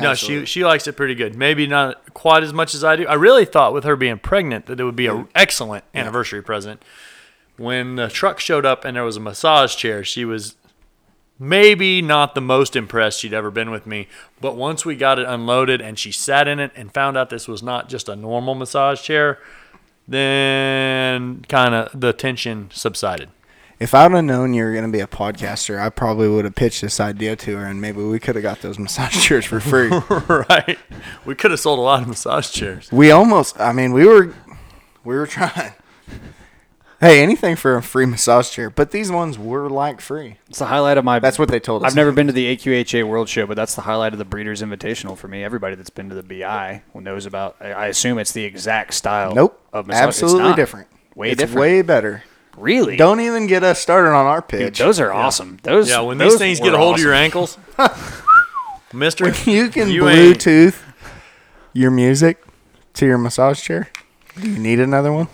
[0.00, 1.34] No, she she likes it pretty good.
[1.34, 3.06] Maybe not quite as much as I do.
[3.06, 6.82] I really thought with her being pregnant that it would be an excellent anniversary present.
[7.56, 10.56] When the truck showed up and there was a massage chair, she was
[11.38, 14.08] maybe not the most impressed she'd ever been with me.
[14.40, 17.48] But once we got it unloaded and she sat in it and found out this
[17.48, 19.38] was not just a normal massage chair,
[20.06, 23.30] then kind of the tension subsided.
[23.80, 26.44] If I would have known you were going to be a podcaster, I probably would
[26.44, 29.46] have pitched this idea to her, and maybe we could have got those massage chairs
[29.46, 29.88] for free.
[30.28, 30.78] right?
[31.24, 32.92] We could have sold a lot of massage chairs.
[32.92, 34.34] we almost, I mean, we were,
[35.02, 35.72] we were trying.
[37.00, 40.36] Hey, anything for a free massage chair, but these ones were like free.
[40.50, 41.18] It's the highlight of my.
[41.18, 41.90] That's what they told us.
[41.90, 44.60] I've never been to the AQHA World Show, but that's the highlight of the Breeders'
[44.60, 45.42] Invitational for me.
[45.42, 47.56] Everybody that's been to the BI knows about.
[47.58, 49.34] I I assume it's the exact style.
[49.34, 49.58] Nope.
[49.72, 50.08] Of massage.
[50.08, 50.56] It's Absolutely not.
[50.56, 50.88] different.
[51.14, 51.60] Way it's different.
[51.60, 52.22] Way better.
[52.56, 52.96] Really?
[52.96, 55.58] Don't even get us started on our Dude, those are awesome.
[55.62, 57.56] Those Yeah, when those these things get a hold of your ankles,
[58.92, 60.76] Mister, you can You ain't- Bluetooth
[61.72, 62.44] your music
[62.94, 63.88] to your massage chair.
[64.40, 65.28] Do you need another one?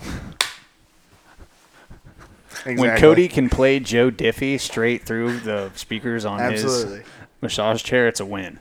[2.65, 7.07] When Cody can play Joe Diffie straight through the speakers on absolutely his
[7.41, 8.59] massage chair, it's a win.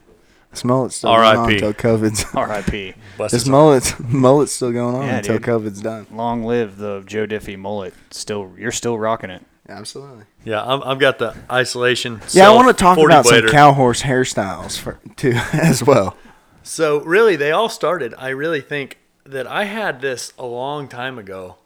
[0.57, 2.25] This mullet's still going on until COVID's.
[2.35, 2.95] R.I.P.
[3.31, 5.43] this mullet's mullet's still going on Yeah, until dude.
[5.43, 6.07] COVID's done.
[6.11, 7.93] Long live the Joe Diffie mullet.
[8.11, 9.45] Still, you're still rocking it.
[9.69, 10.25] Absolutely.
[10.45, 12.23] yeah, I'm, I've got the isolation.
[12.31, 15.83] Yeah, I want to self talk about some 40 cow horse hairstyles for, too as
[15.83, 16.17] well.
[16.63, 18.15] So really, they all started.
[18.17, 21.57] I really think that I had this a long time ago,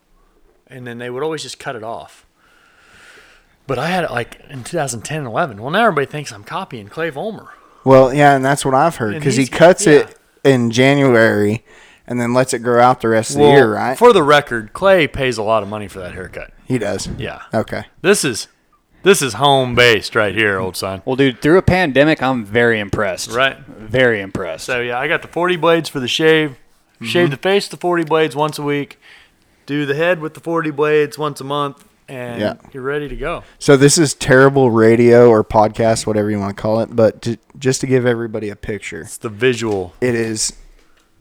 [0.66, 2.26] and then they would always just cut it off.
[3.68, 5.62] But I had it like in 2010 and 11.
[5.62, 7.50] Well, now everybody thinks I'm copying Clay Volmer.
[7.84, 10.00] Well, yeah, and that's what I've heard because he cuts yeah.
[10.00, 11.64] it in January
[12.06, 13.96] and then lets it grow out the rest of the year, right?
[13.96, 16.52] For the record, Clay pays a lot of money for that haircut.
[16.66, 17.08] he does.
[17.18, 17.84] Yeah, Okay.
[18.02, 18.48] this is
[19.02, 21.00] this is home based right here, old son.
[21.06, 23.30] Well, dude, through a pandemic, I'm very impressed.
[23.30, 23.58] Right.
[23.58, 24.66] Very impressed.
[24.66, 26.50] So yeah, I got the 40 blades for the shave.
[26.96, 27.04] Mm-hmm.
[27.06, 28.98] Shave the face the 40 blades once a week.
[29.64, 32.54] Do the head with the 40 blades once a month, and Yeah.
[32.72, 33.42] you're ready to go.
[33.58, 37.38] So this is terrible radio or podcast, whatever you want to call it, but to,
[37.58, 39.94] just to give everybody a picture, It's the visual.
[40.00, 40.52] it is,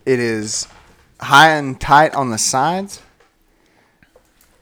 [0.05, 0.67] it is
[1.21, 3.01] high and tight on the sides,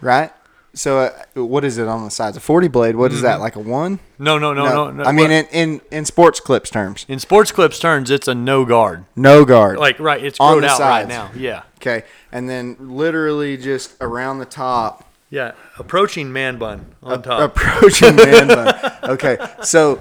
[0.02, 0.32] right?
[0.74, 2.38] So uh, what is it on the sides?
[2.38, 2.96] A forty blade.
[2.96, 3.40] What is that?
[3.40, 3.98] Like a one?
[4.20, 4.92] No, no, no, no.
[4.92, 5.04] no.
[5.06, 8.64] I mean, in, in in sports clips terms, in sports clips terms, it's a no
[8.64, 9.06] guard.
[9.16, 9.80] no guard.
[9.80, 11.10] Like right, it's On out right sides.
[11.10, 11.32] now.
[11.36, 15.52] Yeah, Okay, and then literally just around the top, yeah.
[15.78, 17.42] Approaching man bun on top.
[17.56, 18.92] approaching man bun.
[19.04, 20.00] Okay, so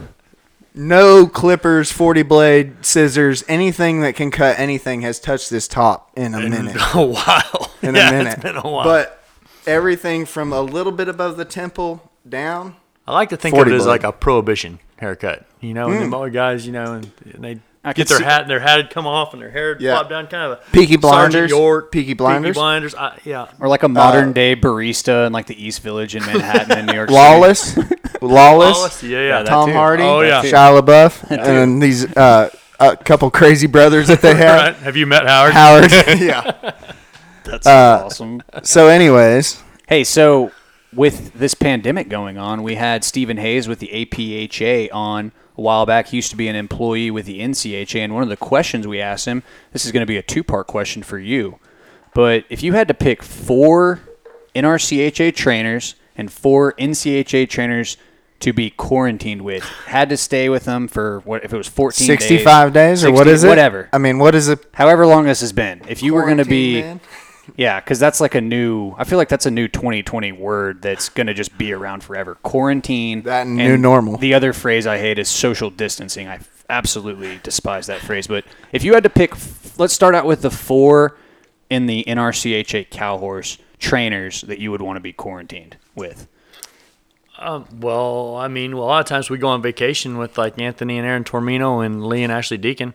[0.75, 6.35] no clippers, forty blade, scissors, anything that can cut anything has touched this top in
[6.35, 6.77] a in minute.
[6.95, 7.71] a while.
[7.83, 8.85] In yeah, a minute, It's been a while.
[8.85, 9.23] But
[9.67, 12.77] everything from a little bit above the temple down.
[13.07, 13.91] I like to think of 40 it as blade.
[13.91, 15.47] like a prohibition haircut.
[15.61, 16.01] You know, and Mm.
[16.01, 18.61] them other guys, you know, and, and they I get their see- hat, and their
[18.61, 19.95] hat would come off, and their hair would Yeah.
[19.95, 21.51] flop down, kind of a Peaky Sergeant Blinders.
[21.51, 22.51] York, Peaky Blinders.
[22.51, 22.95] Peaky blinders.
[22.95, 26.79] I, yeah, or like a modern day barista in like the East Village in Manhattan
[26.79, 27.19] in New York City.
[27.19, 27.77] Lawless,
[28.21, 29.25] lawless, Lawless, yeah, yeah.
[29.27, 29.75] Yeah, that Tom too.
[29.75, 30.43] Hardy, Oh, yeah.
[30.43, 34.61] Shia LaBeouf, and then these uh, a couple crazy brothers that they have.
[34.61, 34.77] right.
[34.77, 35.53] Have you met Howard?
[35.55, 36.73] Howard, yeah.
[37.45, 38.43] That's Uh, awesome.
[38.65, 40.51] So, anyways, Hey, so
[40.93, 45.87] with this pandemic going on, we had Stephen Hayes with the APHA on a while
[45.87, 46.09] back.
[46.09, 49.01] He used to be an employee with the NCHA, and one of the questions we
[49.01, 49.43] asked him
[49.73, 51.59] this is going to be a two part question for you.
[52.15, 54.01] But if you had to pick four
[54.55, 57.97] NRCHA trainers and four NCHA trainers
[58.41, 62.07] to be quarantined with, had to stay with them for what if it was 14
[62.07, 63.49] days, sixty-five days, or what 60 is it?
[63.49, 63.89] Whatever.
[63.93, 64.65] I mean, what is it?
[64.75, 65.83] However long this has been.
[65.89, 66.83] If you were going to be.
[66.83, 67.01] Man?
[67.55, 68.95] Yeah, because that's like a new.
[68.99, 72.35] I feel like that's a new 2020 word that's going to just be around forever.
[72.37, 73.23] Quarantine.
[73.23, 74.17] That and new normal.
[74.17, 76.27] The other phrase I hate is social distancing.
[76.27, 78.27] I absolutely despise that phrase.
[78.27, 79.35] But if you had to pick,
[79.79, 81.17] let's start out with the four
[81.71, 86.27] in the NRCHA cow horse trainers that you would want to be quarantined with.
[87.39, 90.59] Um, well, I mean, well, a lot of times we go on vacation with like
[90.59, 92.95] Anthony and Aaron Tormino and Lee and Ashley Deacon,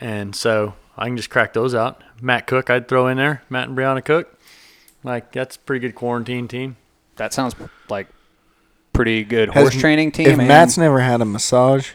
[0.00, 2.02] and so I can just crack those out.
[2.20, 3.42] Matt Cook, I'd throw in there.
[3.48, 4.36] Matt and Brianna Cook,
[5.04, 6.76] like that's a pretty good quarantine team.
[7.16, 7.54] That sounds
[7.88, 8.08] like
[8.92, 10.26] pretty good Has- horse training team.
[10.28, 11.90] If and- Matt's never had a massage,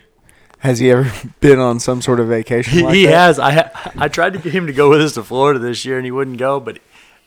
[0.60, 2.74] has he ever been on some sort of vacation?
[2.80, 3.12] He, like he that?
[3.14, 3.40] has.
[3.40, 5.98] I ha- I tried to get him to go with us to Florida this year,
[5.98, 6.60] and he wouldn't go.
[6.60, 6.80] But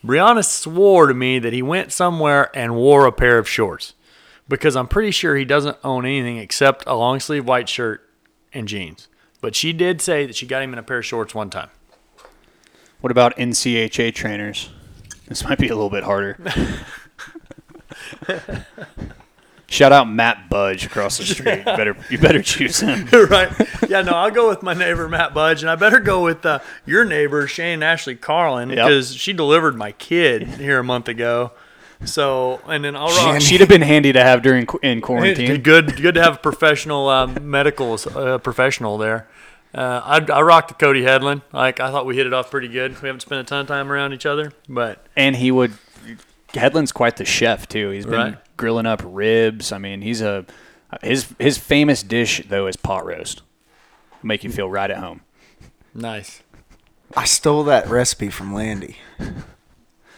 [0.05, 3.93] Brianna swore to me that he went somewhere and wore a pair of shorts
[4.47, 8.01] because I'm pretty sure he doesn't own anything except a long sleeve white shirt
[8.53, 9.07] and jeans.
[9.47, 11.69] But she did say that she got him in a pair of shorts one time.
[12.99, 14.71] What about NCHA trainers?
[15.29, 16.37] This might be a little bit harder.
[19.67, 21.59] Shout out Matt Budge across the street.
[21.59, 23.05] You better you better choose him.
[23.29, 23.49] right?
[23.87, 26.59] Yeah, no, I'll go with my neighbor Matt Budge, and I better go with uh,
[26.85, 28.75] your neighbor Shane Ashley Carlin Yep.
[28.75, 31.53] because she delivered my kid here a month ago.
[32.05, 33.41] So, and then I'll rock.
[33.41, 35.61] She'd have been handy to have during in quarantine.
[35.61, 39.27] Good, good to have a professional um, medical uh, professional there.
[39.77, 41.43] Uh, I, I rocked the Cody Headland.
[41.53, 42.99] Like I thought we hit it off pretty good.
[43.01, 45.73] We haven't spent a ton of time around each other, but And he would.
[46.53, 47.89] Headland's quite the chef too.
[47.91, 48.37] He's been Right.
[48.57, 49.71] grilling up ribs.
[49.71, 50.45] I mean, he's a
[51.03, 53.43] his his famous dish though is pot roast.
[54.23, 55.21] Make you feel right at home.
[55.93, 56.41] nice.
[57.15, 58.97] I stole that recipe from Landy.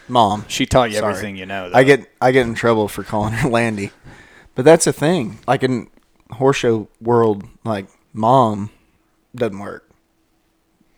[0.07, 0.45] Mom.
[0.47, 1.11] She taught you Sorry.
[1.11, 1.69] everything you know.
[1.69, 1.77] Though.
[1.77, 3.91] I get I get in trouble for calling her Landy.
[4.55, 5.39] But that's a thing.
[5.47, 5.89] Like in
[6.31, 8.69] horse show world, like mom
[9.39, 9.89] doesn't work.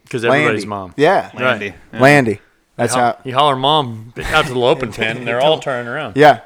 [0.03, 0.43] Because Landy.
[0.43, 0.93] everybody's mom.
[0.97, 1.31] Yeah.
[1.33, 1.69] Landy.
[1.69, 1.75] Right.
[1.93, 1.99] Yeah.
[2.01, 2.39] Landy.
[2.75, 5.59] That's you, ho- how you holler mom out to the open pen, and they're all
[5.59, 6.17] turning around.
[6.17, 6.41] Yeah.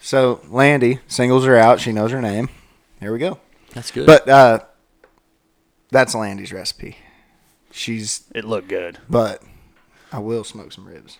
[0.00, 1.80] So Landy singles are out.
[1.80, 2.48] She knows her name.
[3.00, 3.40] There we go.
[3.74, 4.06] That's good.
[4.06, 4.60] But uh,
[5.90, 6.96] that's Landy's recipe.
[7.70, 8.98] She's It looked good.
[9.10, 9.42] but
[10.12, 11.18] I will smoke some ribs.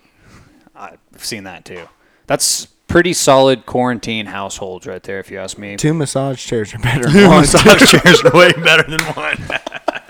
[0.74, 1.88] I've seen that too.
[2.26, 5.76] That's pretty solid quarantine households right there, if you ask me.
[5.76, 7.40] Two massage chairs are better than one.
[7.40, 9.36] massage chairs are way better than one.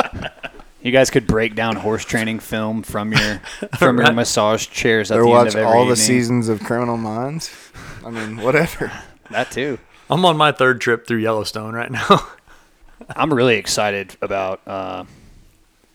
[0.81, 3.41] You guys could break down horse training film from your
[3.79, 6.61] from your massage chairs at Or the end watch of every all the seasons of
[6.61, 7.51] Criminal Minds.
[8.05, 8.93] I mean, whatever.
[9.31, 9.79] That too.
[10.09, 12.29] I'm on my third trip through Yellowstone right now.
[13.15, 15.05] I'm really excited about uh,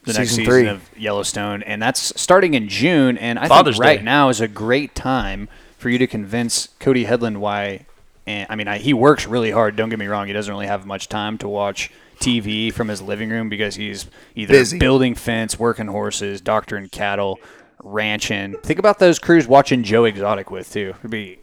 [0.04, 0.68] the next Season season three.
[0.68, 3.18] of Yellowstone, and that's starting in June.
[3.18, 4.06] And I Father's think right Day.
[4.06, 7.88] now is a great time for you to convince Cody Headland why.
[8.28, 9.76] And I mean, I, he works really hard.
[9.76, 11.90] Don't get me wrong; he doesn't really have much time to watch
[12.24, 14.06] TV from his living room because he's
[14.36, 14.80] either Busy.
[14.80, 17.40] building fence, working horses, doctoring cattle,
[17.84, 18.56] ranching.
[18.64, 20.96] Think about those crews watching Joe Exotic with too.
[21.00, 21.40] It'd be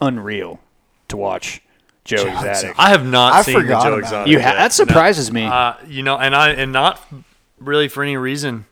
[0.00, 0.60] unreal
[1.08, 1.62] to watch
[2.04, 2.50] Joe Joe Exotic.
[2.50, 2.78] Exotic.
[2.78, 4.26] I have not I seen the forgot Joe Exotic.
[4.28, 4.44] You yet.
[4.44, 5.44] ha- that surprises me.
[5.44, 7.00] Uh, you know, and I and not
[7.58, 8.66] really for any reason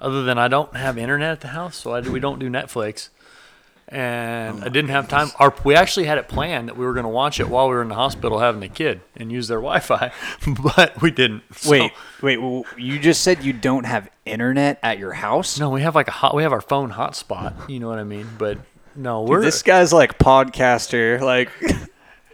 [0.00, 3.10] other than I don't have internet at the house, so I, we don't do Netflix.
[3.92, 5.30] And oh I didn't have time.
[5.40, 7.74] Our, we actually had it planned that we were going to watch it while we
[7.74, 10.12] were in the hospital having a kid and use their Wi-Fi,
[10.62, 11.42] but we didn't.
[11.56, 12.36] So- Wait, wait.
[12.36, 15.58] w- You just said you don't have internet at your house?
[15.58, 16.34] no, we have like a hot.
[16.36, 17.68] We have our phone hotspot.
[17.68, 18.28] You know what I mean?
[18.38, 18.58] But
[18.94, 21.20] no, we're This guy's like podcaster.
[21.20, 21.50] Like,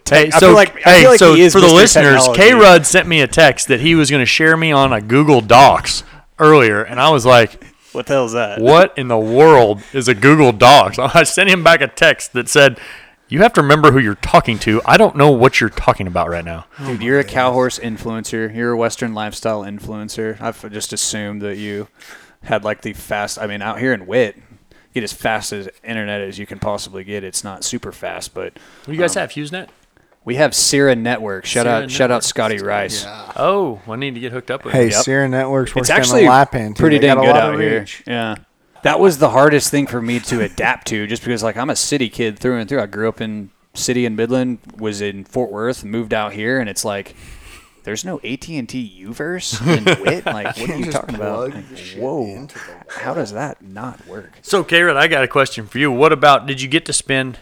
[0.08, 1.74] Hey, I so feel like- I hey, feel like so he is for the Mr.
[1.74, 4.92] listeners, K Rudd sent me a text that he was going to share me on
[4.92, 6.04] a Google Docs
[6.38, 7.64] earlier, and I was like,
[7.96, 8.60] what the hell's that?
[8.60, 12.48] "What in the world is a Google Docs?" I sent him back a text that
[12.48, 12.78] said,
[13.28, 14.80] "You have to remember who you're talking to.
[14.84, 17.78] I don't know what you're talking about right now." Dude, oh you're a cow horse
[17.78, 18.54] influencer.
[18.54, 20.40] You're a Western lifestyle influencer.
[20.40, 21.88] I've just assumed that you
[22.44, 23.38] had like the fast.
[23.38, 24.36] I mean, out here in Whitt,
[24.94, 27.24] get as fast as internet as you can possibly get.
[27.24, 29.68] It's not super fast, but What do You guys um, have HughesNet?
[30.26, 31.46] We have Sierra Network.
[31.46, 33.04] Shout Sierra out, shout out, Scotty Rice.
[33.36, 34.74] Oh, I need to get hooked up with.
[34.74, 34.92] Hey, it.
[34.92, 35.02] Yep.
[35.04, 36.74] Sierra Networks works It's actually on the lap too.
[36.74, 37.80] pretty They dang got a good lot out of here.
[37.80, 38.02] reach.
[38.08, 38.34] Yeah.
[38.82, 41.76] That was the hardest thing for me to adapt to, just because like I'm a
[41.76, 42.82] city kid through and through.
[42.82, 46.68] I grew up in city in Midland, was in Fort Worth, moved out here, and
[46.68, 47.14] it's like
[47.84, 50.26] there's no AT and T Uverse in Whitt.
[50.26, 51.50] Like, what are you talking about?
[51.50, 54.32] plug Like, the shit whoa, into the how does that not work?
[54.42, 55.92] So, K Rudd, I got a question for you.
[55.92, 56.46] What about?
[56.46, 57.38] Did you get to spend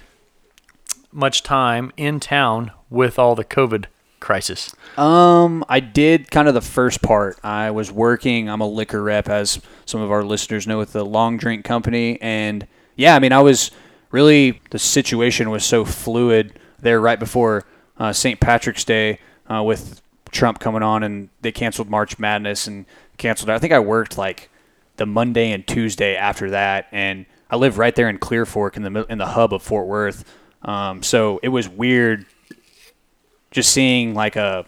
[1.15, 3.87] much time in town with all the COVID
[4.21, 4.75] crisis?
[4.97, 7.39] Um, I did kind of the first part.
[7.45, 8.49] I was working.
[8.49, 12.21] I'm a liquor rep, as some of our listeners know, with the Long Drink Company,
[12.21, 13.71] and yeah, I mean, I was
[14.11, 17.65] really the situation was so fluid there right before
[17.99, 18.41] uh, St.
[18.41, 19.19] Patrick's Day
[19.51, 20.01] uh, with
[20.31, 22.87] Trump coming on, and they canceled March Madness and
[23.17, 23.51] canceled.
[23.51, 24.51] I think I worked like
[24.97, 28.83] the Monday and Tuesday after that, and I live right there in Clear Fork in
[28.83, 30.25] the in the hub of Fort Worth.
[30.65, 32.27] Um, so it was weird
[33.51, 34.67] just seeing like a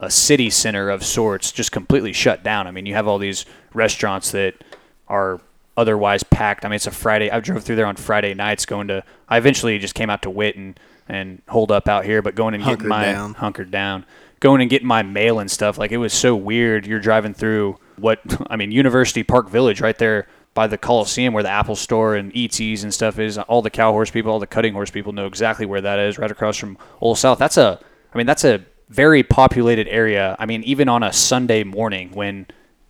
[0.00, 2.66] a city center of sorts just completely shut down.
[2.66, 3.44] I mean, you have all these
[3.74, 4.54] restaurants that
[5.08, 5.40] are
[5.76, 6.64] otherwise packed.
[6.64, 7.30] I mean, it's a Friday.
[7.30, 9.02] I drove through there on Friday nights going to.
[9.28, 12.54] I eventually just came out to Whitt and and hold up out here, but going
[12.54, 13.34] and getting my down.
[13.34, 14.04] hunkered down,
[14.40, 15.78] going and getting my mail and stuff.
[15.78, 16.86] Like it was so weird.
[16.86, 21.42] You're driving through what I mean, University Park Village, right there by the Coliseum where
[21.42, 23.38] the Apple Store and ETs and stuff is.
[23.38, 26.18] All the cow horse people, all the cutting horse people know exactly where that is,
[26.18, 27.38] right across from Old South.
[27.38, 27.78] That's a,
[28.12, 30.34] I mean, that's a very populated area.
[30.38, 32.46] I mean, even on a Sunday morning when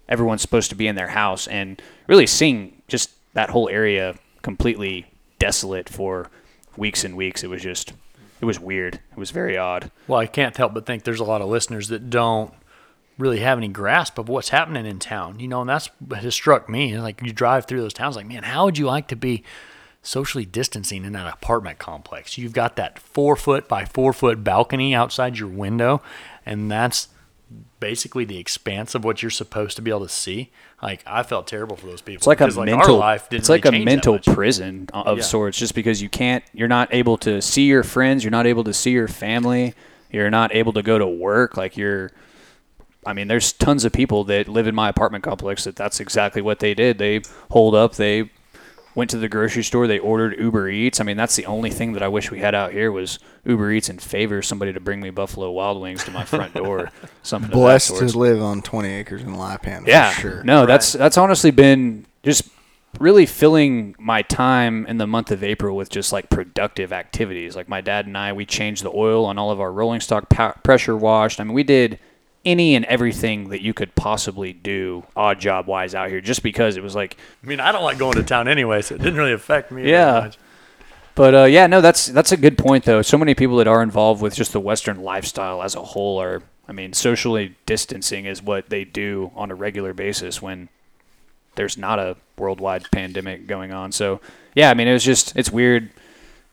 [0.08, 5.06] everyone's supposed to be in their house and really seeing just that whole area completely
[5.38, 6.30] desolate for
[6.76, 7.44] weeks and weeks.
[7.44, 7.92] It was just,
[8.40, 8.94] it was weird.
[8.94, 9.90] It was very odd.
[10.06, 12.52] Well, I can't help but think there's a lot of listeners that don't
[13.18, 15.40] really have any grasp of what's happening in town.
[15.40, 16.98] You know, and that's what has struck me.
[16.98, 19.42] Like you drive through those towns, like, man, how would you like to be
[20.02, 22.38] socially distancing in that apartment complex?
[22.38, 26.00] You've got that four foot by four foot balcony outside your window,
[26.46, 27.08] and that's
[27.80, 30.50] basically the expanse of what you're supposed to be able to see.
[30.82, 32.18] Like I felt terrible for those people.
[32.18, 33.02] It's like a because, mental.
[33.30, 35.24] It's like really a mental prison of Yeah.
[35.24, 36.44] sorts, just because you can't.
[36.52, 38.22] You're not able to see your friends.
[38.22, 39.74] You're not able to see your family.
[40.10, 41.56] You're not able to go to work.
[41.56, 42.10] Like you're.
[43.06, 46.42] I mean, there's tons of people that live in my apartment complex that that's exactly
[46.42, 46.98] what they did.
[46.98, 47.94] They holed up.
[47.94, 48.30] They
[48.94, 49.86] went to the grocery store.
[49.86, 51.00] They ordered Uber Eats.
[51.00, 53.70] I mean, that's the only thing that I wish we had out here was Uber
[53.70, 56.90] Eats and favor somebody to bring me Buffalo Wild Wings to my front door.
[57.22, 58.10] Something Blessed of that sort.
[58.12, 59.86] to live on 20 acres in Lipan.
[59.86, 60.44] Yeah, for sure.
[60.44, 62.48] no, that's that's honestly been just
[62.98, 67.54] really filling my time in the month of April with just like productive activities.
[67.54, 70.28] Like my dad and I, we changed the oil on all of our rolling stock,
[70.28, 71.38] pow- pressure washed.
[71.40, 72.00] I mean, we did
[72.44, 76.76] any and everything that you could possibly do odd job wise out here, just because
[76.76, 79.16] it was like I mean, I don't like going to town anyway, so it didn't
[79.16, 79.88] really affect me.
[79.88, 80.20] Yeah.
[80.20, 80.38] Much.
[81.18, 83.02] But uh, yeah, no, that's that's a good point though.
[83.02, 86.44] So many people that are involved with just the Western lifestyle as a whole are,
[86.68, 90.68] I mean, socially distancing is what they do on a regular basis when
[91.56, 93.90] there's not a worldwide pandemic going on.
[93.90, 94.20] So
[94.54, 95.90] yeah, I mean, it was just it's weird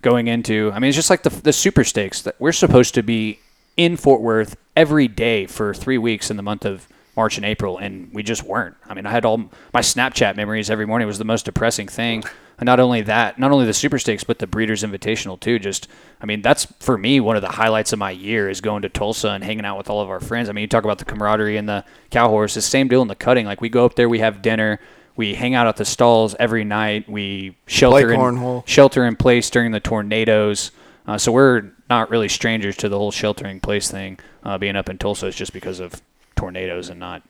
[0.01, 0.71] going into.
[0.73, 3.39] I mean, it's just like the the super stakes that we're supposed to be
[3.77, 7.77] in Fort Worth every day for three weeks in the month of March and April,
[7.77, 8.75] and we just weren't.
[8.85, 12.23] I mean, I had all my Snapchat memories every morning was the most depressing thing.
[12.57, 15.59] And not only that, not only the Super Stakes, but the Breeders' Invitational too.
[15.59, 15.87] Just,
[16.21, 18.89] I mean, that's for me one of the highlights of my year is going to
[18.89, 20.47] Tulsa and hanging out with all of our friends.
[20.47, 22.53] I mean, you talk about the camaraderie and the cow horse.
[22.53, 23.45] The same deal in the cutting.
[23.45, 24.79] Like we go up there, we have dinner,
[25.17, 27.09] we hang out at the stalls every night.
[27.09, 30.71] We shelter in shelter in place during the tornadoes.
[31.07, 34.19] Uh, so we're not really strangers to the whole sheltering place thing.
[34.43, 36.01] Uh, being up in Tulsa is just because of
[36.35, 37.23] tornadoes and not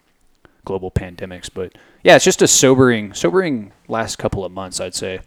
[0.64, 1.50] global pandemics.
[1.54, 1.74] But
[2.04, 5.20] yeah, it's just a sobering, sobering last couple of months, I'd say.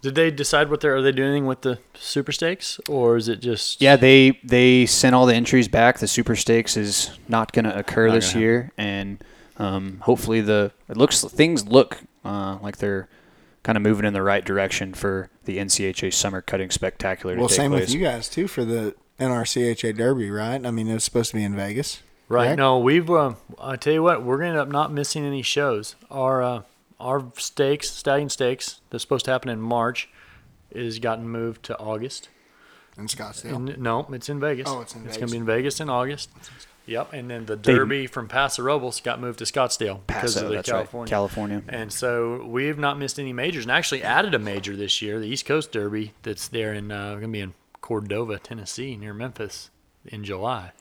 [0.00, 3.28] Did they decide what they're are they doing anything with the super stakes or is
[3.28, 5.98] it just Yeah, they they sent all the entries back.
[5.98, 9.22] The Super Stakes is not going to occur Not this year, and
[9.56, 13.08] um, hopefully the it looks things look uh, like they're
[13.62, 17.48] kind of moving in the right direction for the NCHA Summer Cutting Spectacular to Well,
[17.48, 17.86] take same place.
[17.88, 20.64] with you guys too for the NRCHA Derby, right?
[20.64, 22.02] I mean, it was supposed to be in Vegas.
[22.28, 22.44] Right.
[22.44, 22.58] correct?
[22.58, 23.10] No, we've.
[23.10, 25.96] Uh, I tell you what, we're gonna end up not missing any shows.
[26.10, 26.62] Our uh,
[27.00, 30.08] our stakes, stallion stakes, that's supposed to happen in March,
[30.70, 32.28] is gotten moved to August.
[32.98, 33.54] in Scottsdale.
[33.54, 34.68] And, no, it's in Vegas.
[34.68, 35.16] Oh, it's in Vegas.
[35.16, 35.18] It's Vegas.
[35.18, 36.28] gonna be in Vegas in August.
[36.88, 37.12] Yep.
[37.12, 40.52] And then the They- Derby from Paso Robles got moved to Scottsdale because Paso, of
[40.52, 41.04] the California.
[41.04, 41.62] right, California.
[41.68, 45.26] And so we've not missed any majors, and actually added a major this year, the
[45.28, 49.70] East Coast Derby, that's there in uh, going to be in Cordova, Tennessee, near Memphis,
[50.06, 50.72] in July.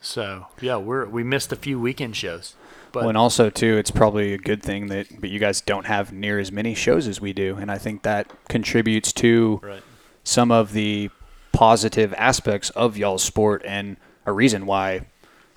[0.00, 2.54] So yeah, we're we missed a few weekend shows,
[2.92, 5.86] but Well, and also too, it's probably a good thing that, but you guys don't
[5.86, 9.82] have near as many shows as we do, and I think that contributes to right,
[10.24, 11.10] some of the
[11.52, 15.02] positive aspects of y'all's sport, and a reason why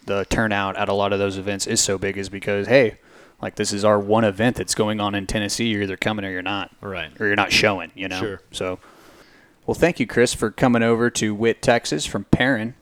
[0.06, 2.98] the turnout at a lot of those events is so big is because hey,
[3.42, 5.68] like this is our one event that's going on in Tennessee.
[5.68, 7.12] You're either coming or you're not, right.
[7.20, 7.92] or you're not showing.
[7.96, 8.20] You know.
[8.20, 8.42] Sure.
[8.52, 8.80] So,
[9.66, 12.76] well, thank you, Chris, for coming over to Whitt, Texas from Perrin.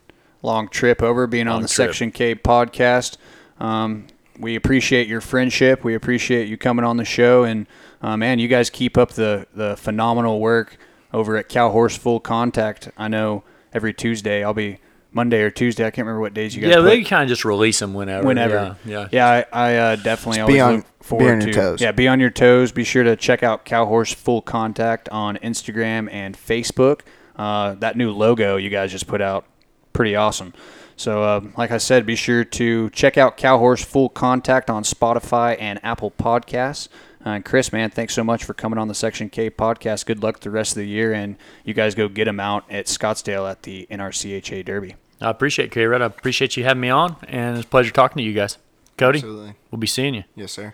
[0.44, 1.90] Long trip over, being on the trip.
[1.90, 3.18] Section K podcast.
[3.60, 4.08] Um,
[4.40, 5.84] we appreciate your friendship.
[5.84, 7.68] We appreciate you coming on the show, and
[8.02, 10.78] uh, man, you guys keep up the the phenomenal work
[11.14, 12.90] over at Cow Horse Full Contact.
[12.98, 13.44] I know
[13.74, 14.80] every Tuesday I'll be
[15.12, 15.86] Monday or Tuesday.
[15.86, 16.70] I can't remember what days you guys.
[16.72, 18.26] Yeah, put- they kind of just release them whenever.
[18.26, 18.78] whenever.
[18.86, 19.36] Yeah, yeah.
[19.38, 19.46] yeah.
[19.54, 21.54] I, I uh, definitely Just always be on- look be forward on your to.
[21.54, 21.82] toes.
[21.82, 22.72] Yeah, be on your toes.
[22.72, 27.02] Be sure to check out Cowhorse Full Contact on Instagram and Facebook.
[27.36, 29.46] Uh, that new logo you guys just put out,
[29.94, 30.54] pretty awesome.
[30.98, 35.58] So, uh, like I said, be sure to check out Cowhorse Full Contact on Spotify
[35.60, 36.88] and Apple Podcasts.
[37.26, 40.06] Uh, Chris, man, thanks so much for coming on the Section K podcast.
[40.06, 42.86] Good luck the rest of the year, and you guys go get them out at
[42.86, 44.96] Scottsdale at the NRCHA Derby.
[45.22, 46.02] I appreciate it, K-Red.
[46.02, 48.58] I appreciate you having me on, and it's a pleasure talking to you guys.
[48.98, 49.54] Cody, Absolutely.
[49.70, 50.24] we'll be seeing you.
[50.36, 50.74] Yes, sir.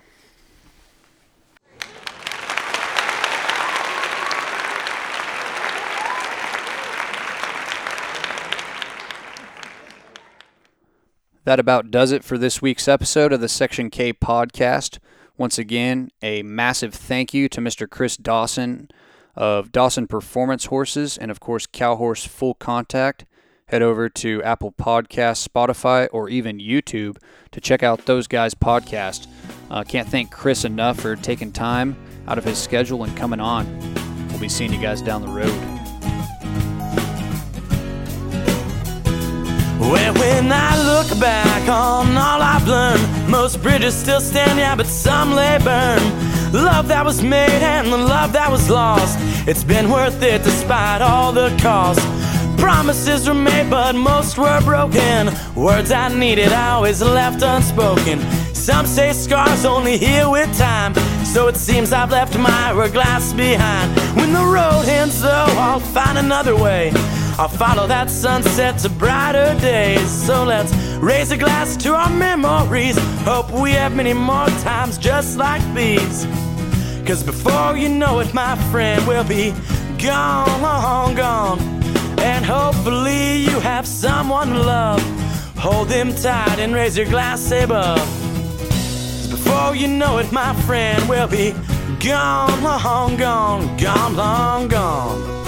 [11.43, 15.00] That about does it for this week's episode of the Section K podcast.
[15.38, 17.89] Once again, a massive thank you to Mr.
[17.89, 18.89] Chris Dawson
[19.36, 23.26] of Dawson Performance Horses and, of course, Cow Horse Full Contact.
[23.70, 27.18] Head over to Apple Podcasts, Spotify, or even YouTube
[27.51, 29.28] to check out those guys' podcast.
[29.70, 31.97] Uh, can't thank Chris enough for taking time
[32.30, 33.68] out of his schedule and coming on.
[34.30, 35.51] We'll be seeing you guys down the road.
[39.82, 44.86] Well, when I look back on all I've learned, most bridges still stand, yeah, but
[44.86, 46.53] some lay burned.
[46.53, 51.01] Love that was made and the love that was lost, it's been worth it despite
[51.01, 51.99] all the cost.
[52.58, 55.32] Promises were made, but most were broken.
[55.55, 58.20] Words I needed, I always left unspoken.
[58.53, 60.93] Some say scars only heal with time,
[61.24, 63.91] so it seems I've left my hourglass behind.
[64.18, 66.91] When the road ends, though, I'll find another way.
[67.39, 70.10] I'll follow that sunset to brighter days.
[70.10, 72.97] So let's raise a glass to our memories.
[73.24, 76.26] Hope we have many more times just like these.
[77.05, 79.53] Cause before you know it, my friend, we'll be
[79.97, 81.78] gone, gone.
[82.20, 85.01] And hopefully you have someone to love.
[85.57, 87.99] Hold them tight and raise your glass above.
[87.99, 91.53] 'Cause before you know it, my friend, we'll be
[91.99, 95.47] gone, long gone, gone, long gone.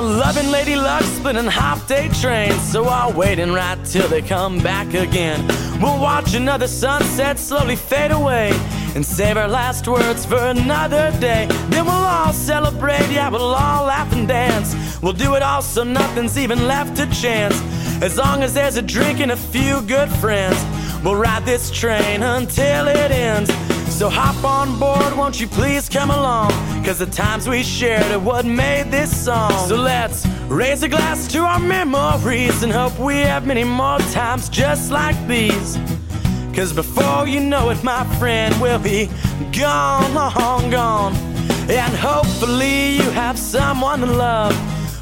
[0.00, 2.60] Loving lady luck splitting half day trains.
[2.72, 5.46] So I'll wait and right till they come back again.
[5.80, 8.50] We'll watch another sunset slowly fade away
[8.94, 11.46] and save our last words for another day.
[11.68, 14.74] Then we'll all celebrate, yeah, we'll all laugh and dance.
[15.02, 17.60] We'll do it all so nothing's even left to chance.
[18.02, 20.56] As long as there's a drink and a few good friends,
[21.04, 23.50] we'll ride this train until it ends.
[23.90, 26.50] So hop on board, won't you please come along?
[26.84, 29.52] Cause the times we shared are what made this song.
[29.68, 34.48] So let's raise a glass to our memories and hope we have many more times
[34.48, 35.78] just like these.
[36.54, 39.10] Cause before you know it, my friend, we'll be
[39.52, 41.14] gone, long gone.
[41.68, 44.54] And hopefully you have someone to love.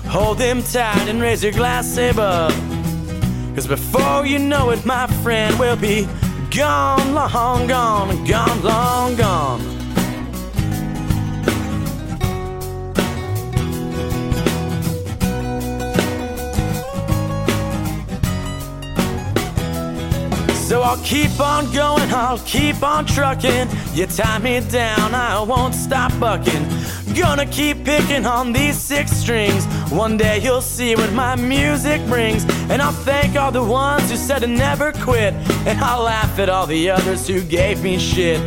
[0.07, 2.53] Hold them tight and raise your glass above.
[3.55, 6.09] Cause before you know it, my friend, we'll be
[6.59, 9.61] Gone, long gone, gone, long gone.
[20.66, 23.68] So I'll keep on going, I'll keep on trucking.
[23.94, 26.66] You tie me down, I won't stop bucking.
[27.14, 29.64] Gonna keep picking on these six strings.
[29.91, 32.45] One day you'll see what my music brings.
[32.70, 35.32] And I'll thank all the ones who said to never quit.
[35.66, 38.41] And I'll laugh at all the others who gave me shit.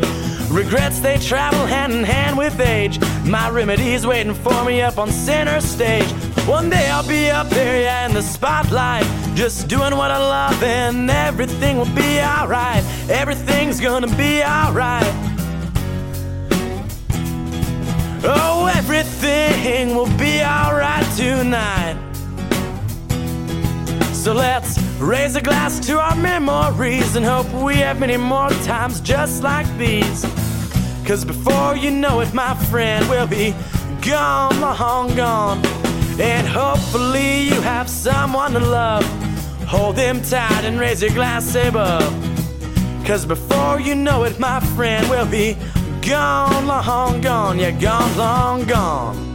[0.52, 3.00] Regrets they travel hand in hand with age.
[3.26, 6.12] My remedy's waiting for me up on center stage.
[6.46, 9.06] One day I'll be up there, yeah, in the spotlight.
[9.34, 12.84] Just doing what I love, and everything will be alright.
[13.10, 15.41] Everything's gonna be alright.
[18.24, 21.98] Oh, everything will be alright tonight.
[24.14, 29.02] So let's raise a glass to our memories and hope we have many more times
[29.02, 30.22] just like these.
[31.04, 33.56] Cause before you know it, my friend, we'll be
[34.02, 35.66] gone, long gone.
[36.20, 39.04] And hopefully you have someone to love.
[39.66, 42.04] Hold them tight and raise your glass above.
[43.04, 45.58] Cause before you know it, my friend, we'll be
[46.02, 49.31] Gone, long gone, yeah, gone, long gone.